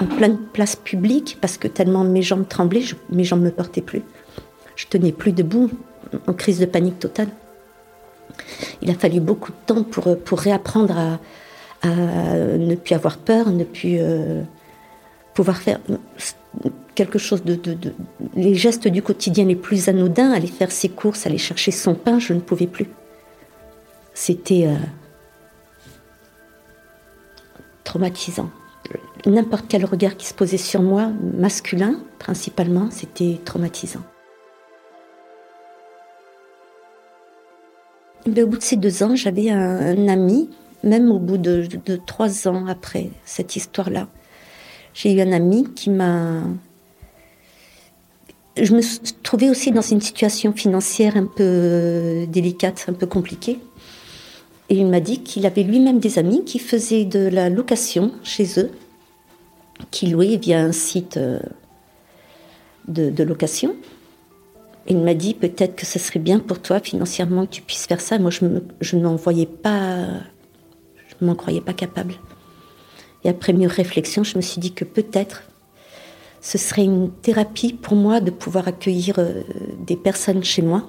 en 0.00 0.06
pleine 0.06 0.38
place 0.54 0.76
publique 0.76 1.36
parce 1.42 1.58
que 1.58 1.68
tellement 1.68 2.04
mes 2.04 2.22
jambes 2.22 2.48
tremblaient, 2.48 2.84
mes 3.10 3.24
jambes 3.24 3.42
me 3.42 3.50
portaient 3.50 3.82
plus. 3.82 4.02
Je 4.74 4.86
tenais 4.86 5.12
plus 5.12 5.32
debout, 5.32 5.70
en 6.26 6.32
crise 6.32 6.58
de 6.58 6.64
panique 6.64 6.98
totale. 6.98 7.28
Il 8.80 8.90
a 8.90 8.94
fallu 8.94 9.20
beaucoup 9.20 9.52
de 9.52 9.56
temps 9.66 9.82
pour, 9.82 10.16
pour 10.18 10.40
réapprendre 10.40 10.96
à, 10.96 11.86
ne 11.86 12.74
plus 12.74 12.94
avoir 12.94 13.18
peur, 13.18 13.50
ne 13.50 13.64
plus 13.64 13.98
euh, 14.00 14.42
pouvoir 15.34 15.58
faire 15.58 15.80
quelque 17.00 17.18
chose 17.18 17.42
de, 17.44 17.58
Les 18.36 18.54
gestes 18.54 18.86
du 18.86 19.00
quotidien 19.00 19.46
les 19.46 19.56
plus 19.56 19.88
anodins, 19.88 20.32
aller 20.32 20.46
faire 20.46 20.70
ses 20.70 20.90
courses, 20.90 21.26
aller 21.26 21.38
chercher 21.38 21.70
son 21.70 21.94
pain, 21.94 22.18
je 22.18 22.34
ne 22.34 22.40
pouvais 22.40 22.66
plus. 22.66 22.90
C'était. 24.12 24.66
Euh, 24.66 24.76
traumatisant. 27.84 28.50
N'importe 29.24 29.64
quel 29.66 29.86
regard 29.86 30.18
qui 30.18 30.26
se 30.26 30.34
posait 30.34 30.58
sur 30.58 30.82
moi, 30.82 31.10
masculin 31.38 32.00
principalement, 32.18 32.90
c'était 32.90 33.40
traumatisant. 33.46 34.02
Mais 38.26 38.42
au 38.42 38.46
bout 38.46 38.58
de 38.58 38.62
ces 38.62 38.76
deux 38.76 39.02
ans, 39.02 39.16
j'avais 39.16 39.48
un, 39.50 40.06
ami, 40.06 40.50
même 40.84 41.10
au 41.10 41.18
bout 41.18 41.38
de, 41.38 41.66
de 41.86 41.96
trois 41.96 42.46
ans 42.46 42.66
après 42.66 43.08
cette 43.24 43.56
histoire-là. 43.56 44.06
J'ai 44.92 45.14
eu 45.14 45.20
un 45.22 45.32
ami 45.32 45.64
qui 45.74 45.88
m'a 45.88 46.42
je 48.56 48.74
me 48.74 48.82
trouvais 49.22 49.48
aussi 49.48 49.70
dans 49.70 49.82
une 49.82 50.00
situation 50.00 50.52
financière 50.52 51.16
un 51.16 51.26
peu 51.26 52.26
délicate, 52.28 52.84
un 52.88 52.92
peu 52.92 53.06
compliquée. 53.06 53.58
Et 54.68 54.76
il 54.76 54.86
m'a 54.86 55.00
dit 55.00 55.22
qu'il 55.22 55.46
avait 55.46 55.62
lui-même 55.62 55.98
des 55.98 56.18
amis 56.18 56.44
qui 56.44 56.58
faisaient 56.58 57.04
de 57.04 57.28
la 57.28 57.48
location 57.48 58.12
chez 58.22 58.60
eux, 58.60 58.70
qui 59.90 60.06
louaient 60.06 60.36
via 60.36 60.60
un 60.60 60.72
site 60.72 61.16
euh, 61.16 61.40
de, 62.86 63.22
location. 63.22 63.74
il 64.88 64.98
m'a 64.98 65.14
dit 65.14 65.34
peut-être 65.34 65.76
que 65.76 65.86
ce 65.86 65.98
serait 65.98 66.20
bien 66.20 66.38
pour 66.38 66.60
toi 66.60 66.80
financièrement 66.80 67.46
que 67.46 67.52
tu 67.52 67.62
puisses 67.62 67.86
faire 67.86 68.00
ça. 68.00 68.18
Moi, 68.18 68.30
je, 68.30 68.40
je 68.80 68.96
n'en 68.96 69.16
voyais 69.16 69.46
pas, 69.46 70.06
je 71.08 71.24
m'en 71.24 71.34
croyais 71.34 71.60
pas 71.60 71.72
capable. 71.72 72.14
Et 73.24 73.28
après 73.28 73.52
mûre 73.52 73.70
réflexion, 73.70 74.24
je 74.24 74.36
me 74.36 74.42
suis 74.42 74.60
dit 74.60 74.72
que 74.72 74.84
peut-être 74.84 75.49
ce 76.40 76.58
serait 76.58 76.84
une 76.84 77.10
thérapie 77.10 77.74
pour 77.74 77.96
moi 77.96 78.20
de 78.20 78.30
pouvoir 78.30 78.68
accueillir 78.68 79.18
euh, 79.18 79.42
des 79.86 79.96
personnes 79.96 80.42
chez 80.42 80.62
moi. 80.62 80.86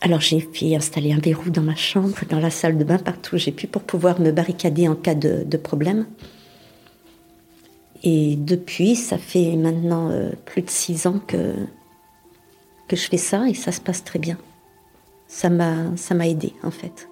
Alors 0.00 0.20
j'ai 0.20 0.40
fait 0.40 0.74
installer 0.74 1.12
un 1.12 1.18
verrou 1.18 1.50
dans 1.50 1.62
ma 1.62 1.74
chambre, 1.74 2.16
dans 2.28 2.38
la 2.38 2.50
salle 2.50 2.78
de 2.78 2.84
bain, 2.84 2.98
partout 2.98 3.36
où 3.36 3.38
j'ai 3.38 3.52
pu 3.52 3.66
pour 3.66 3.82
pouvoir 3.82 4.20
me 4.20 4.30
barricader 4.30 4.88
en 4.88 4.94
cas 4.94 5.14
de, 5.14 5.56
problème. 5.56 6.06
Et 8.02 8.36
depuis, 8.36 8.94
ça 8.94 9.18
fait 9.18 9.56
maintenant 9.56 10.10
euh, 10.10 10.30
plus 10.44 10.62
de 10.62 10.70
six 10.70 11.06
ans 11.06 11.20
que, 11.26 11.54
que 12.88 12.96
je 12.96 13.08
fais 13.08 13.16
ça 13.16 13.48
et 13.48 13.54
ça 13.54 13.72
se 13.72 13.80
passe 13.80 14.04
très 14.04 14.18
bien. 14.18 14.38
Ça 15.28 15.50
m'a, 15.50 15.96
ça 15.96 16.14
m'a 16.14 16.28
aidé 16.28 16.52
en 16.62 16.70
fait. 16.70 17.08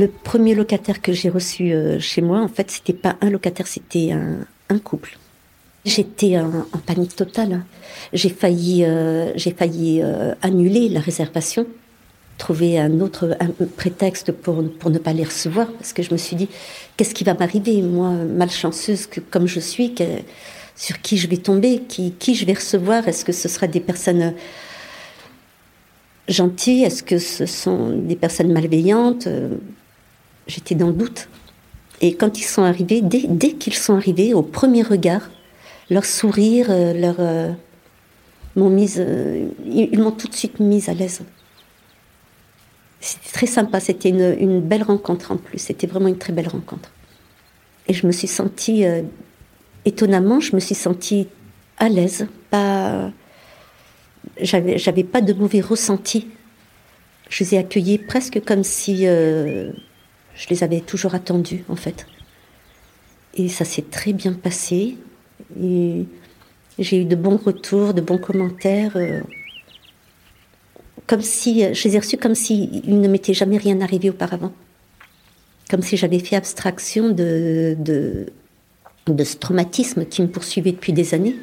Le 0.00 0.08
premier 0.08 0.54
locataire 0.54 1.02
que 1.02 1.12
j'ai 1.12 1.28
reçu 1.28 1.74
euh, 1.74 2.00
chez 2.00 2.22
moi, 2.22 2.40
en 2.40 2.48
fait, 2.48 2.70
c'était 2.70 2.94
pas 2.94 3.16
un 3.20 3.28
locataire, 3.28 3.66
c'était 3.66 4.12
un, 4.12 4.78
couple. 4.78 5.18
J'étais 5.84 6.38
en, 6.38 6.64
panique 6.86 7.14
totale. 7.14 7.64
J'ai 8.14 8.30
failli, 8.30 8.82
euh, 8.82 9.30
j'ai 9.36 9.50
failli 9.50 10.00
euh, 10.02 10.34
annuler 10.40 10.88
la 10.88 11.00
réservation, 11.00 11.66
trouver 12.38 12.78
un 12.78 13.00
autre 13.00 13.36
prétexte 13.76 14.32
pour, 14.32 14.66
pour 14.78 14.88
ne 14.88 14.96
pas 14.96 15.12
les 15.12 15.24
recevoir, 15.24 15.70
parce 15.72 15.92
que 15.92 16.02
je 16.02 16.12
me 16.12 16.16
suis 16.16 16.34
dit, 16.34 16.48
qu'est-ce 16.96 17.12
qui 17.12 17.24
va 17.24 17.34
m'arriver, 17.34 17.82
moi, 17.82 18.12
malchanceuse 18.12 19.04
que, 19.04 19.20
comme 19.20 19.46
je 19.46 19.60
suis, 19.60 19.94
sur 20.76 21.02
qui 21.02 21.18
je 21.18 21.28
vais 21.28 21.36
tomber, 21.36 21.82
qui, 21.86 22.12
qui 22.12 22.34
je 22.34 22.46
vais 22.46 22.54
recevoir? 22.54 23.06
Est-ce 23.06 23.22
que 23.22 23.32
ce 23.32 23.48
sera 23.48 23.66
des 23.66 23.80
personnes 23.80 24.32
gentilles? 26.26 26.84
Est-ce 26.84 27.02
que 27.02 27.18
ce 27.18 27.44
sont 27.44 27.98
des 27.98 28.16
personnes 28.16 28.50
malveillantes? 28.50 29.28
J'étais 30.46 30.74
dans 30.74 30.88
le 30.88 30.92
doute. 30.92 31.28
Et 32.00 32.14
quand 32.14 32.38
ils 32.38 32.44
sont 32.44 32.62
arrivés, 32.62 33.02
dès, 33.02 33.52
qu'ils 33.52 33.74
sont 33.74 33.94
arrivés, 33.94 34.32
au 34.32 34.42
premier 34.42 34.82
regard, 34.82 35.30
leur 35.90 36.04
sourire, 36.04 36.68
euh, 36.70 36.94
leur, 36.94 37.16
euh, 37.18 37.52
m'ont 38.56 38.70
mise, 38.70 38.96
euh, 38.98 39.48
ils, 39.66 39.98
m'ont 39.98 40.12
tout 40.12 40.28
de 40.28 40.34
suite 40.34 40.60
mise 40.60 40.88
à 40.88 40.94
l'aise. 40.94 41.22
C'était 43.00 43.32
très 43.32 43.46
sympa, 43.46 43.80
c'était 43.80 44.10
une, 44.10 44.60
belle 44.60 44.82
rencontre 44.82 45.32
en 45.32 45.36
plus, 45.36 45.58
c'était 45.58 45.86
vraiment 45.86 46.08
une 46.08 46.18
très 46.18 46.32
belle 46.32 46.48
rencontre. 46.48 46.90
Et 47.86 47.94
je 47.94 48.06
me 48.06 48.12
suis 48.12 48.28
sentie, 48.28 48.84
étonnamment, 49.84 50.38
je 50.38 50.54
me 50.54 50.60
suis 50.60 50.74
sentie 50.74 51.26
à 51.78 51.88
l'aise, 51.88 52.26
pas, 52.50 53.10
j'avais, 54.38 54.76
j'avais 54.76 55.02
pas 55.02 55.22
de 55.22 55.32
mauvais 55.32 55.62
ressenti. 55.62 56.28
Je 57.30 57.42
les 57.42 57.54
ai 57.54 57.58
accueillis 57.58 57.96
presque 57.96 58.44
comme 58.44 58.64
si 58.64 59.06
je 60.34 60.48
les 60.48 60.62
avais 60.64 60.80
toujours 60.80 61.14
attendus, 61.14 61.64
en 61.68 61.76
fait. 61.76 62.06
Et 63.34 63.48
ça 63.48 63.64
s'est 63.64 63.82
très 63.90 64.12
bien 64.12 64.32
passé. 64.32 64.96
J'ai 65.58 67.02
eu 67.02 67.04
de 67.04 67.16
bons 67.16 67.36
retours, 67.36 67.94
de 67.94 68.00
bons 68.00 68.18
commentaires. 68.18 68.96
Euh, 68.96 69.20
comme 71.06 71.20
si, 71.20 71.74
je 71.74 71.88
les 71.88 71.96
ai 71.96 71.98
reçus 71.98 72.16
comme 72.16 72.34
s'il 72.34 73.00
ne 73.00 73.08
m'était 73.08 73.34
jamais 73.34 73.58
rien 73.58 73.80
arrivé 73.80 74.10
auparavant. 74.10 74.52
Comme 75.68 75.82
si 75.82 75.96
j'avais 75.96 76.18
fait 76.18 76.36
abstraction 76.36 77.10
de 77.10 78.26
ce 79.06 79.36
traumatisme 79.36 80.06
qui 80.06 80.22
me 80.22 80.28
poursuivait 80.28 80.72
depuis 80.72 80.92
des 80.92 81.14
années. 81.14 81.36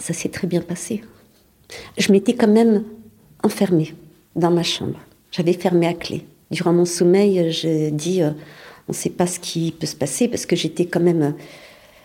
Ça 0.00 0.12
s'est 0.12 0.28
très 0.28 0.46
bien 0.46 0.60
passé. 0.60 1.02
Je 1.96 2.12
m'étais 2.12 2.34
quand 2.34 2.48
même 2.48 2.84
enfermée 3.42 3.94
dans 4.36 4.50
ma 4.50 4.62
chambre. 4.62 4.98
J'avais 5.36 5.52
fermé 5.52 5.88
à 5.88 5.94
clé. 5.94 6.22
Durant 6.52 6.72
mon 6.72 6.84
sommeil, 6.84 7.50
j'ai 7.50 7.90
dit, 7.90 8.22
euh, 8.22 8.30
on 8.86 8.92
ne 8.92 8.94
sait 8.94 9.10
pas 9.10 9.26
ce 9.26 9.40
qui 9.40 9.72
peut 9.72 9.86
se 9.86 9.96
passer 9.96 10.28
parce 10.28 10.46
que 10.46 10.54
j'étais 10.54 10.86
quand 10.86 11.00
même, 11.00 11.22
euh, 11.22 11.30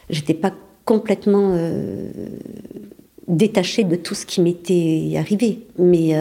j'étais 0.09 0.33
pas 0.33 0.51
complètement 0.83 1.51
euh, 1.53 2.09
détachée 3.27 3.83
de 3.83 3.95
tout 3.95 4.15
ce 4.15 4.25
qui 4.25 4.41
m'était 4.41 5.13
arrivé, 5.15 5.67
mais 5.77 6.15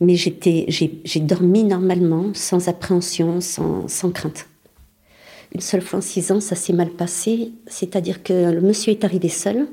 mais 0.00 0.16
j'étais, 0.16 0.64
j'ai 0.68 1.20
dormi 1.20 1.62
normalement, 1.64 2.32
sans 2.32 2.68
appréhension, 2.68 3.42
sans, 3.42 3.86
sans 3.86 4.10
crainte. 4.10 4.46
Une 5.54 5.60
seule 5.60 5.82
fois 5.82 5.98
en 5.98 6.02
six 6.02 6.32
ans, 6.32 6.40
ça 6.40 6.56
s'est 6.56 6.72
mal 6.72 6.90
passé, 6.90 7.52
c'est-à-dire 7.66 8.22
que 8.22 8.50
le 8.50 8.60
monsieur 8.62 8.92
est 8.92 9.04
arrivé 9.04 9.28
seul, 9.28 9.66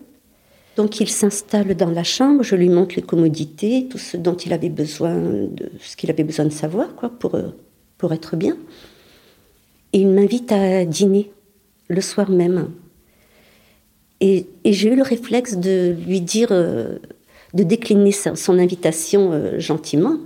donc 0.78 1.00
il 1.00 1.10
s'installe 1.10 1.76
dans 1.76 1.90
la 1.90 2.04
chambre, 2.04 2.44
je 2.44 2.56
lui 2.56 2.70
montre 2.70 2.96
les 2.96 3.02
commodités, 3.02 3.88
tout 3.90 3.98
ce 3.98 4.16
dont 4.16 4.36
il 4.36 4.54
avait 4.54 4.70
besoin, 4.70 5.22
ce 5.82 5.98
qu'il 5.98 6.10
avait 6.10 6.24
besoin 6.24 6.46
de 6.46 6.52
savoir, 6.52 6.96
quoi, 6.96 7.10
pour, 7.10 7.36
euh, 7.36 7.50
pour 7.98 8.14
être 8.14 8.36
bien. 8.38 8.58
Et 9.94 10.00
il 10.00 10.08
m'invite 10.08 10.52
à 10.52 10.86
dîner 10.86 11.32
le 11.90 12.00
soir 12.00 12.30
même. 12.30 12.70
Et, 14.22 14.48
j'ai 14.64 14.94
eu 14.94 14.96
le 14.96 15.04
réflexe 15.04 15.58
de 15.58 15.96
lui 16.08 16.22
dire, 16.22 16.50
euh, 16.52 17.00
de 17.54 17.64
décliner 17.64 18.12
son 18.12 18.58
invitation 18.58 19.34
euh, 19.34 19.60
gentiment, 19.60 20.18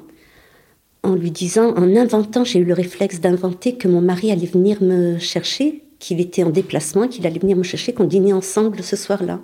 en 1.01 1.15
lui 1.15 1.31
disant, 1.31 1.73
en 1.75 1.95
inventant, 1.95 2.43
j'ai 2.43 2.59
eu 2.59 2.65
le 2.65 2.73
réflexe 2.73 3.19
d'inventer 3.19 3.75
que 3.77 3.87
mon 3.87 4.01
mari 4.01 4.31
allait 4.31 4.45
venir 4.45 4.83
me 4.83 5.17
chercher, 5.17 5.83
qu'il 5.97 6.19
était 6.19 6.43
en 6.43 6.49
déplacement, 6.49 7.07
qu'il 7.07 7.25
allait 7.25 7.39
venir 7.39 7.57
me 7.57 7.63
chercher, 7.63 7.93
qu'on 7.93 8.03
dînait 8.03 8.33
ensemble 8.33 8.83
ce 8.83 8.95
soir-là. 8.95 9.39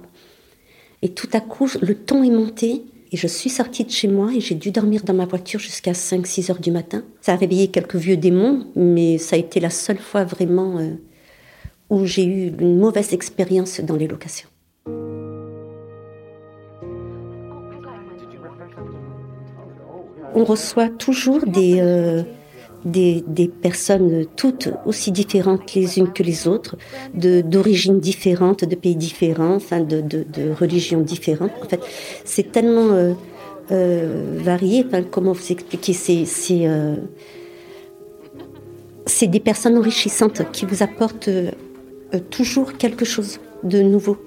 Et 1.01 1.09
tout 1.09 1.29
à 1.33 1.39
coup, 1.39 1.69
le 1.81 1.95
ton 1.95 2.23
est 2.23 2.29
monté. 2.29 2.83
Et 3.13 3.17
je 3.17 3.27
suis 3.27 3.49
sortie 3.49 3.83
de 3.83 3.89
chez 3.89 4.07
moi 4.07 4.31
et 4.33 4.39
j'ai 4.39 4.55
dû 4.55 4.71
dormir 4.71 5.03
dans 5.03 5.13
ma 5.13 5.25
voiture 5.25 5.59
jusqu'à 5.59 5.91
5-6 5.91 6.51
heures 6.51 6.59
du 6.61 6.71
matin. 6.71 7.03
Ça 7.19 7.33
a 7.33 7.35
réveillé 7.35 7.67
quelques 7.67 7.97
vieux 7.97 8.15
démons, 8.15 8.67
mais 8.75 9.17
ça 9.17 9.35
a 9.35 9.39
été 9.39 9.59
la 9.59 9.69
seule 9.69 9.97
fois 9.97 10.23
vraiment 10.23 10.77
euh, 10.77 10.93
où 11.89 12.05
j'ai 12.05 12.23
eu 12.23 12.53
une 12.57 12.79
mauvaise 12.79 13.11
expérience 13.11 13.81
dans 13.81 13.97
les 13.97 14.07
locations. 14.07 14.47
On 20.33 20.45
reçoit 20.45 20.87
toujours 20.87 21.45
des, 21.45 21.81
euh, 21.81 22.23
des, 22.85 23.51
personnes 23.61 24.25
toutes 24.35 24.69
aussi 24.85 25.11
différentes 25.11 25.73
les 25.73 25.99
unes 25.99 26.11
que 26.11 26.23
les 26.23 26.47
autres, 26.47 26.77
d'origines 27.13 27.99
différentes, 27.99 28.65
de 28.65 28.75
pays 28.75 28.95
différents, 28.95 29.55
enfin 29.55 29.81
de, 29.81 30.01
de, 30.01 30.51
religions 30.51 31.01
différentes. 31.01 31.51
En 31.63 31.67
fait, 31.67 31.81
c'est 32.25 32.51
tellement 32.51 32.91
euh, 32.91 33.13
euh, 33.71 34.37
varié. 34.37 34.85
Comment 35.09 35.33
vous 35.33 35.51
expliquer 35.51 35.93
C'est 35.93 36.25
euh, 36.67 36.95
c'est 39.05 39.27
des 39.27 39.39
personnes 39.39 39.77
enrichissantes 39.77 40.43
qui 40.51 40.65
vous 40.65 40.83
apportent 40.83 41.29
toujours 42.29 42.73
quelque 42.73 43.03
chose 43.03 43.39
de 43.63 43.81
nouveau. 43.81 44.17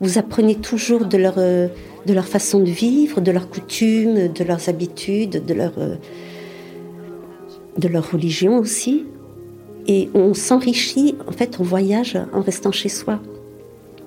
Vous 0.00 0.18
apprenez 0.18 0.54
toujours 0.54 1.06
de 1.06 1.16
leur, 1.16 1.36
de 1.36 2.12
leur 2.12 2.26
façon 2.26 2.60
de 2.60 2.70
vivre, 2.70 3.20
de 3.20 3.32
leurs 3.32 3.50
coutumes, 3.50 4.28
de 4.28 4.44
leurs 4.44 4.68
habitudes, 4.68 5.44
de 5.44 5.54
leur 5.54 5.72
de 7.78 7.88
leur 7.88 8.10
religion 8.10 8.58
aussi. 8.58 9.04
Et 9.88 10.08
on 10.14 10.34
s'enrichit, 10.34 11.14
en 11.28 11.32
fait, 11.32 11.58
on 11.60 11.62
voyage 11.62 12.18
en 12.32 12.40
restant 12.40 12.72
chez 12.72 12.88
soi. 12.88 13.20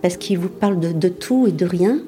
Parce 0.02 0.18
qu'ils 0.18 0.38
vous 0.38 0.50
parlent 0.50 0.80
de, 0.80 1.10
tout 1.10 1.48
et 1.48 1.52
de 1.52 1.66
rien. 1.66 2.00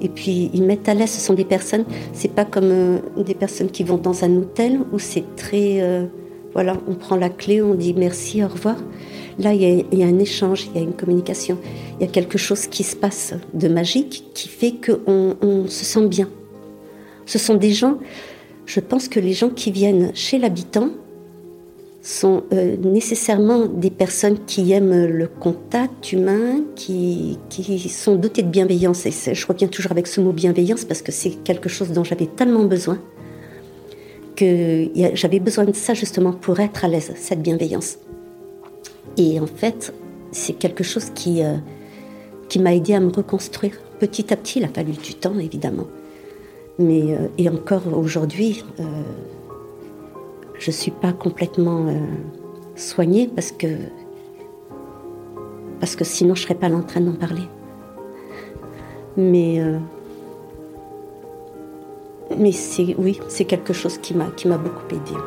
Et 0.00 0.08
puis 0.08 0.50
ils 0.54 0.62
mettent 0.62 0.88
à 0.88 0.94
l'aise, 0.94 1.10
ce 1.10 1.20
sont 1.20 1.34
des 1.34 1.44
personnes, 1.44 1.84
c'est 2.14 2.32
pas 2.32 2.46
comme 2.46 2.70
euh, 2.70 2.98
des 3.18 3.34
personnes 3.34 3.70
qui 3.70 3.84
vont 3.84 3.98
dans 3.98 4.24
un 4.24 4.36
hôtel 4.36 4.80
où 4.90 4.98
c'est 4.98 5.36
très, 5.36 5.82
euh, 5.82 6.06
voilà, 6.54 6.78
on 6.88 6.94
prend 6.94 7.16
la 7.16 7.28
clé, 7.28 7.60
on 7.60 7.74
dit 7.74 7.92
merci, 7.92 8.42
au 8.42 8.48
revoir. 8.48 8.76
Là, 9.38 9.52
il 9.52 9.62
y, 9.92 10.02
a, 10.02 10.06
un 10.06 10.18
échange, 10.18 10.68
il 10.74 10.80
y 10.80 10.82
a 10.82 10.86
une 10.86 10.94
communication, 10.94 11.58
il 11.98 12.06
y 12.06 12.08
a 12.08 12.10
quelque 12.10 12.38
chose 12.38 12.66
qui 12.66 12.84
se 12.84 12.96
passe 12.96 13.34
de 13.52 13.68
magique 13.68 14.24
qui 14.34 14.48
fait 14.48 14.72
qu'on 14.72 15.36
on 15.42 15.66
se 15.66 15.84
sent 15.84 16.06
bien. 16.06 16.28
Ce 17.26 17.38
sont 17.38 17.54
des 17.54 17.72
gens, 17.72 17.98
je 18.72 18.80
pense 18.80 19.08
que 19.08 19.20
les 19.20 19.34
gens 19.34 19.50
qui 19.50 19.70
viennent 19.70 20.12
chez 20.14 20.38
l'habitant 20.38 20.88
sont 22.00 22.42
euh, 22.52 22.76
nécessairement 22.78 23.66
des 23.66 23.90
personnes 23.90 24.38
qui 24.46 24.72
aiment 24.72 25.04
le 25.04 25.26
contact 25.28 26.12
humain, 26.12 26.62
qui, 26.74 27.38
sont 27.90 28.16
dotées 28.16 28.42
de 28.42 28.48
bienveillance. 28.48 29.04
Et 29.04 29.34
je 29.34 29.46
reviens 29.46 29.68
toujours 29.68 29.92
avec 29.92 30.06
ce 30.06 30.22
mot 30.22 30.32
bienveillance 30.32 30.86
parce 30.86 31.02
que 31.02 31.12
c'est 31.12 31.32
quelque 31.44 31.68
chose 31.68 31.90
dont 31.90 32.02
j'avais 32.02 32.26
tellement 32.26 32.64
besoin 32.64 32.98
que 34.36 34.88
j'avais 35.12 35.38
besoin 35.38 35.64
de 35.64 35.74
ça 35.74 35.92
justement 35.92 36.32
pour 36.32 36.58
être 36.58 36.86
à 36.86 36.88
l'aise, 36.88 37.12
cette 37.16 37.42
bienveillance. 37.42 37.98
Et 39.18 39.38
en 39.38 39.46
fait, 39.46 39.92
c'est 40.30 40.54
quelque 40.54 40.82
chose 40.82 41.10
qui, 41.14 41.42
euh, 41.42 41.56
qui 42.48 42.58
m'a 42.58 42.74
aidé 42.74 42.94
à 42.94 43.00
me 43.00 43.12
reconstruire. 43.12 43.78
Petit 44.00 44.32
à 44.32 44.36
petit, 44.36 44.60
il 44.60 44.64
a 44.64 44.68
fallu 44.68 44.92
du 44.92 45.14
temps, 45.14 45.38
évidemment. 45.38 45.86
Mais, 46.82 47.14
euh, 47.14 47.28
et 47.38 47.48
encore 47.48 47.82
aujourd'hui, 47.96 48.64
euh, 48.80 48.84
je 50.58 50.70
ne 50.70 50.74
suis 50.74 50.90
pas 50.90 51.12
complètement 51.12 51.86
soignée 52.76 53.28
parce 53.32 53.52
que, 53.52 53.66
parce 55.80 55.96
que 55.96 56.04
sinon 56.04 56.34
je 56.34 56.42
ne 56.42 56.46
serais 56.46 56.54
pas 56.54 56.70
en 56.70 56.82
train 56.82 57.00
d'en 57.00 57.14
parler. 57.14 57.42
Mais, 59.16 59.60
mais 62.38 62.52
oui, 62.98 63.20
c'est 63.28 63.44
quelque 63.44 63.72
chose 63.72 63.98
qui 63.98 64.14
m'a, 64.14 64.26
beaucoup 64.58 64.86
aidé. 64.90 65.18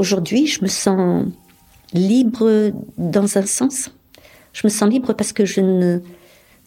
Aujourd'hui, 0.00 0.46
je 0.46 0.62
me 0.62 0.66
sens 0.66 1.26
libre 1.92 2.72
dans 2.96 3.36
un 3.36 3.44
sens. 3.44 3.90
Je 4.54 4.62
me 4.64 4.70
sens 4.70 4.88
libre 4.88 5.12
parce 5.12 5.34
que 5.34 5.44
je 5.44 5.60
ne 5.60 6.00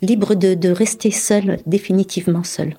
libre 0.04 0.36
de, 0.36 0.70
rester 0.70 1.10
seule, 1.10 1.58
définitivement 1.66 2.44
seule. 2.44 2.78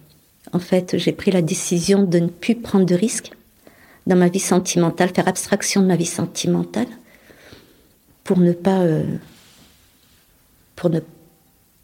En 0.53 0.61
fait, 0.61 0.97
j'ai 0.97 1.11
pris 1.11 1.33
la 1.33 1.43
décision 1.43 2.05
de 2.05 2.21
ne 2.21 2.29
plus 2.29 2.55
prendre 2.55 2.87
de 2.87 2.95
risques 2.95 3.33
dans 4.07 4.15
ma 4.15 4.29
vie 4.29 4.39
sentimentale, 4.39 5.11
faire 5.13 5.27
abstraction 5.27 5.83
de 5.83 5.89
ma 5.89 5.97
vie 5.97 6.07
sentimentale, 6.07 6.87
pour 8.23 8.39
ne 8.39 8.53
pas, 8.53 8.79
euh, 8.83 9.03
pour 10.77 10.89
ne 10.89 11.01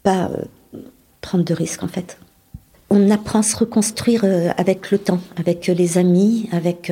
pas 0.01 0.29
euh, 0.29 0.79
prendre 1.19 1.43
de 1.43 1.53
risques 1.53 1.83
en 1.83 1.89
fait. 1.89 2.17
On 2.89 3.11
apprend 3.11 3.39
à 3.39 3.43
se 3.43 3.57
reconstruire 3.57 4.21
euh, 4.23 4.51
avec 4.55 4.91
le 4.91 4.97
temps, 4.97 5.19
avec 5.35 5.67
les 5.67 5.97
amis, 5.97 6.47
avec 6.53 6.89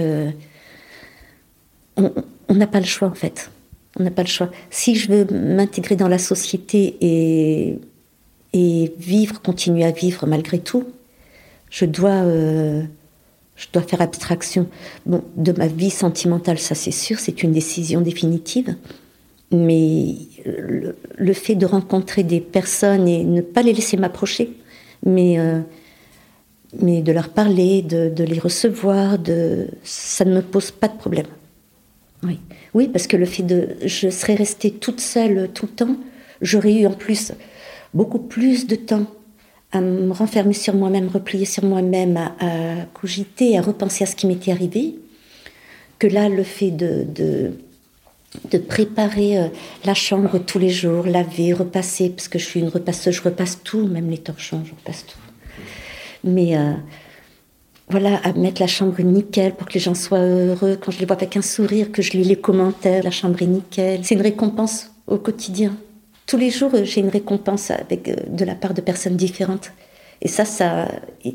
on 2.49 2.53
n'a 2.53 2.67
pas 2.67 2.79
le 2.79 2.85
choix 2.85 3.07
en 3.07 3.13
fait. 3.13 3.51
On 3.99 4.03
n'a 4.03 4.11
pas 4.11 4.23
le 4.23 4.27
choix. 4.27 4.49
Si 4.69 4.95
je 4.95 5.11
veux 5.11 5.25
m'intégrer 5.25 5.95
dans 5.95 6.07
la 6.07 6.19
société 6.19 6.97
et, 7.01 7.79
vivre, 8.97 9.41
continuer 9.41 9.83
à 9.83 9.91
vivre 9.91 10.25
malgré 10.25 10.59
tout, 10.59 10.85
je 11.69 11.85
dois, 11.85 12.09
euh, 12.09 12.83
je 13.55 13.67
dois 13.71 13.83
faire 13.83 14.01
abstraction. 14.01 14.67
Bon, 15.05 15.23
de 15.35 15.51
ma 15.51 15.67
vie 15.67 15.89
sentimentale, 15.89 16.59
ça 16.59 16.75
c'est 16.75 16.91
sûr, 16.91 17.19
c'est 17.19 17.43
une 17.43 17.51
décision 17.51 18.01
définitive. 18.01 18.75
Mais 19.51 20.15
le, 20.45 21.33
fait 21.33 21.55
de 21.55 21.65
rencontrer 21.65 22.23
des 22.23 22.39
personnes 22.39 23.07
et 23.07 23.23
ne 23.23 23.41
pas 23.41 23.63
les 23.63 23.73
laisser 23.73 23.97
m'approcher, 23.97 24.53
mais, 25.03 25.39
euh, 25.39 25.59
mais 26.79 27.01
de 27.01 27.11
leur 27.11 27.29
parler, 27.29 27.81
de, 27.81 28.09
de 28.09 28.23
les 28.23 28.37
recevoir, 28.37 29.17
de, 29.17 29.67
ça 29.83 30.23
ne 30.25 30.35
me 30.35 30.41
pose 30.41 30.69
pas 30.69 30.87
de 30.87 30.97
problème. 30.97 31.25
Oui. 32.23 32.39
oui, 32.73 32.87
parce 32.89 33.07
que 33.07 33.15
le 33.15 33.25
fait 33.25 33.43
de. 33.43 33.77
Je 33.85 34.09
serais 34.09 34.35
restée 34.35 34.71
toute 34.71 34.99
seule 34.99 35.49
tout 35.53 35.67
le 35.67 35.71
temps, 35.71 35.95
j'aurais 36.41 36.73
eu 36.73 36.85
en 36.85 36.93
plus 36.93 37.31
beaucoup 37.93 38.19
plus 38.19 38.67
de 38.67 38.75
temps 38.75 39.07
à 39.71 39.81
me 39.81 40.11
renfermer 40.11 40.53
sur 40.53 40.73
moi-même, 40.73 41.07
replier 41.07 41.45
sur 41.45 41.63
moi-même, 41.63 42.17
à, 42.17 42.85
cogiter, 42.93 43.57
à 43.57 43.61
repenser 43.61 44.03
à 44.03 44.07
ce 44.07 44.15
qui 44.15 44.25
m'était 44.27 44.51
arrivé, 44.51 44.95
que 45.99 46.07
là, 46.07 46.27
le 46.27 46.43
fait 46.43 46.71
de, 46.71 47.05
de, 47.13 48.57
préparer 48.57 49.37
euh, 49.37 49.47
la 49.85 49.93
chambre 49.93 50.39
tous 50.39 50.59
les 50.59 50.69
jours, 50.69 51.05
laver, 51.05 51.53
repasser, 51.53 52.09
parce 52.09 52.27
que 52.27 52.39
je 52.39 52.45
suis 52.45 52.59
une 52.59 52.69
repasseuse, 52.69 53.15
je 53.15 53.21
repasse 53.21 53.61
tout, 53.63 53.87
même 53.87 54.09
les 54.09 54.17
torchons, 54.17 54.63
je 54.65 54.71
repasse 54.71 55.05
tout. 55.05 55.19
Mais. 56.23 56.57
Euh, 56.57 56.73
voilà, 57.89 58.17
à 58.23 58.33
mettre 58.33 58.61
la 58.61 58.67
chambre 58.67 59.01
nickel 59.01 59.53
pour 59.53 59.67
que 59.67 59.73
les 59.73 59.79
gens 59.79 59.95
soient 59.95 60.19
heureux, 60.19 60.77
quand 60.79 60.91
je 60.91 60.99
les 60.99 61.05
vois 61.05 61.15
avec 61.15 61.35
un 61.35 61.41
sourire, 61.41 61.91
que 61.91 62.01
je 62.01 62.11
lis 62.11 62.23
les 62.23 62.35
commentaires, 62.35 63.03
la 63.03 63.11
chambre 63.11 63.41
est 63.41 63.47
nickel. 63.47 64.01
C'est 64.03 64.15
une 64.15 64.21
récompense 64.21 64.91
au 65.07 65.17
quotidien. 65.17 65.75
Tous 66.27 66.37
les 66.37 66.51
jours, 66.51 66.71
j'ai 66.83 67.01
une 67.01 67.09
récompense 67.09 67.71
avec, 67.71 68.07
euh, 68.07 68.15
de 68.27 68.45
la 68.45 68.53
part 68.53 68.75
de 68.75 68.81
personnes 68.81 69.15
différentes. 69.15 69.71
Et 70.21 70.27
ça, 70.27 70.45
ça, 70.45 70.87
euh, 71.25 71.31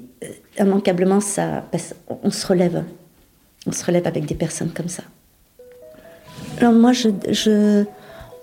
immanquablement, 0.61 1.21
ça, 1.21 1.65
on 2.23 2.31
se 2.31 2.47
relève. 2.47 2.85
On 3.67 3.73
se 3.73 3.85
relève 3.85 4.07
avec 4.07 4.27
des 4.27 4.37
personnes 4.37 4.71
comme 4.71 4.89
ça. 4.89 5.03
Alors 6.59 6.73
moi, 6.73 6.93
je, 6.93 7.85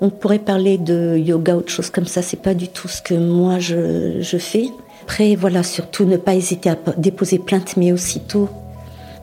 on 0.01 0.09
pourrait 0.09 0.39
parler 0.39 0.77
de 0.77 1.15
yoga, 1.17 1.55
autre 1.55 1.71
chose 1.71 1.89
comme 1.89 2.07
ça. 2.07 2.21
C'est 2.21 2.41
pas 2.41 2.55
du 2.55 2.67
tout 2.67 2.89
ce 2.89 3.01
que 3.01 3.13
moi 3.13 3.59
je, 3.59 4.19
je 4.19 4.37
fais. 4.37 4.67
Après, 5.11 5.35
voilà, 5.35 5.61
surtout 5.61 6.05
ne 6.05 6.15
pas 6.15 6.35
hésiter 6.35 6.69
à 6.69 6.77
déposer 6.95 7.37
plainte, 7.37 7.75
mais 7.75 7.91
aussitôt 7.91 8.47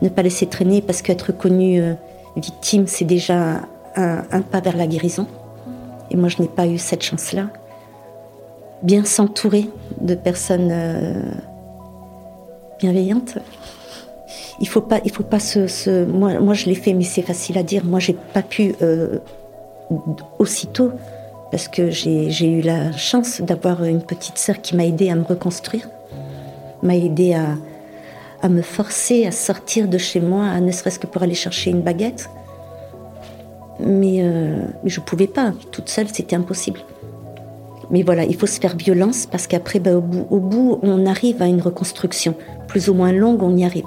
ne 0.02 0.10
pas 0.10 0.20
laisser 0.20 0.44
traîner 0.44 0.82
parce 0.82 1.00
qu'être 1.00 1.32
connu 1.32 1.80
euh, 1.80 1.94
victime, 2.36 2.86
c'est 2.86 3.06
déjà 3.06 3.62
un, 3.96 4.42
pas 4.42 4.60
vers 4.60 4.76
la 4.76 4.86
guérison. 4.86 5.26
Et 6.10 6.16
moi, 6.18 6.28
je 6.28 6.42
n'ai 6.42 6.48
pas 6.48 6.66
eu 6.66 6.76
cette 6.76 7.02
chance-là. 7.02 7.48
Bien 8.82 9.06
s'entourer 9.06 9.70
de 10.02 10.14
personnes 10.14 10.68
euh, 10.70 11.22
bienveillantes. 12.78 13.38
Il 14.60 14.68
faut 14.68 14.82
pas, 14.82 15.00
il 15.06 15.10
faut 15.10 15.22
pas 15.22 15.40
se, 15.40 16.04
moi, 16.04 16.38
moi, 16.38 16.52
je 16.52 16.66
l'ai 16.66 16.74
fait, 16.74 16.92
mais 16.92 17.04
c'est 17.04 17.22
facile 17.22 17.56
à 17.56 17.62
dire. 17.62 17.86
Moi, 17.86 17.98
j'ai 17.98 18.16
pas 18.34 18.42
pu 18.42 18.74
euh, 18.82 19.20
aussitôt 20.38 20.92
parce 21.50 21.68
que 21.68 21.90
j'ai 21.90 22.46
eu 22.46 22.60
la 22.60 22.92
chance 22.92 23.40
d'avoir 23.40 23.84
une 23.84 24.02
petite 24.02 24.38
sœur 24.38 24.60
qui 24.60 24.76
m'a 24.76 24.84
aidé 24.84 25.10
à 25.10 25.14
me 25.14 25.24
reconstruire, 25.24 25.88
m'a 26.82 26.96
aidé 26.96 27.34
à, 27.34 28.48
me 28.48 28.62
forcer 28.62 29.26
à 29.26 29.32
sortir 29.32 29.88
de 29.88 29.98
chez 29.98 30.20
moi, 30.20 30.60
ne 30.60 30.70
serait-ce 30.70 30.98
que 30.98 31.06
pour 31.06 31.22
aller 31.22 31.34
chercher 31.34 31.70
une 31.70 31.80
baguette. 31.80 32.28
Mais, 33.80 34.18
euh, 34.22 34.64
je 34.84 35.00
ne 35.00 35.04
pouvais 35.04 35.26
pas, 35.26 35.52
toute 35.70 35.88
seule, 35.88 36.08
c'était 36.08 36.36
impossible. 36.36 36.80
Mais 37.90 38.02
voilà, 38.02 38.24
il 38.24 38.36
faut 38.36 38.46
se 38.46 38.60
faire 38.60 38.76
violence 38.76 39.26
parce 39.26 39.46
qu'après, 39.46 39.80
au, 39.88 40.00
bout, 40.00 40.26
au, 40.30 40.40
bout, 40.40 40.78
on 40.82 41.06
arrive 41.06 41.40
à 41.40 41.46
une 41.46 41.62
reconstruction. 41.62 42.34
Plus 42.66 42.90
ou 42.90 42.94
moins 42.94 43.12
longue, 43.12 43.42
on 43.42 43.56
y 43.56 43.64
arrive. 43.64 43.86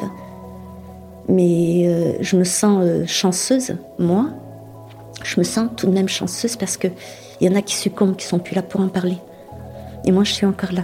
Mais 1.28 1.84
euh, 1.86 2.14
je 2.22 2.36
me 2.36 2.44
sens 2.44 2.80
euh, 2.82 3.06
chanceuse, 3.06 3.76
moi. 4.00 4.30
Je 5.24 5.40
me 5.40 5.44
sens 5.44 5.70
tout 5.78 5.86
de 5.86 5.92
même 5.92 6.10
chanceuse 6.10 6.56
parce 6.56 6.78
que 6.78 6.88
il 7.42 7.50
y 7.50 7.52
en 7.52 7.56
a 7.56 7.64
qui 7.64 7.76
succombent, 7.76 8.16
qui 8.16 8.26
sont 8.26 8.38
plus 8.38 8.56
là 8.56 8.62
pour 8.62 8.82
en 8.82 8.88
parler. 8.88 9.18
Et 10.06 10.12
moi, 10.12 10.24
je 10.24 10.32
suis 10.32 10.46
encore 10.46 10.72
là. 10.72 10.84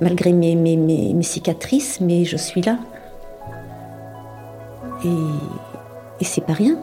Malgré 0.00 0.32
mes, 0.32 1.22
cicatrices, 1.22 2.00
mais 2.00 2.24
je 2.24 2.36
suis 2.36 2.62
là. 2.62 2.78
Et, 5.04 5.08
et 6.20 6.24
c'est 6.24 6.42
pas 6.42 6.52
rien. 6.52 6.78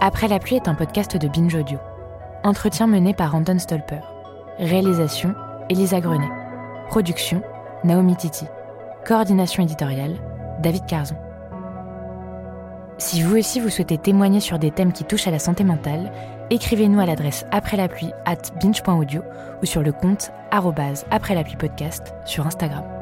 Après 0.00 0.28
la 0.28 0.38
pluie 0.38 0.56
est 0.56 0.68
un 0.68 0.74
podcast 0.74 1.16
de 1.16 1.28
Binge 1.28 1.54
Audio. 1.54 1.78
Entretien 2.44 2.86
mené 2.86 3.14
par 3.14 3.34
Anton 3.34 3.58
Stolper. 3.58 4.11
Réalisation 4.62 5.34
Elisa 5.70 6.00
Grenet. 6.00 6.30
Production 6.88 7.42
Naomi 7.82 8.14
Titi. 8.14 8.46
Coordination 9.04 9.64
éditoriale 9.64 10.14
David 10.62 10.86
Carzon. 10.86 11.16
Si 12.96 13.22
vous 13.22 13.36
aussi 13.36 13.58
vous 13.58 13.70
souhaitez 13.70 13.98
témoigner 13.98 14.38
sur 14.38 14.60
des 14.60 14.70
thèmes 14.70 14.92
qui 14.92 15.02
touchent 15.02 15.26
à 15.26 15.32
la 15.32 15.40
santé 15.40 15.64
mentale, 15.64 16.12
écrivez-nous 16.50 17.00
à 17.00 17.06
l'adresse 17.06 17.44
après 17.50 17.76
la 17.76 17.88
pluie 17.88 18.12
at 18.24 18.36
binge.audio 18.62 19.22
ou 19.62 19.66
sur 19.66 19.82
le 19.82 19.90
compte 19.90 20.30
après 20.52 21.34
la 21.34 21.42
pluie 21.42 21.56
podcast 21.56 22.14
sur 22.24 22.46
Instagram. 22.46 23.01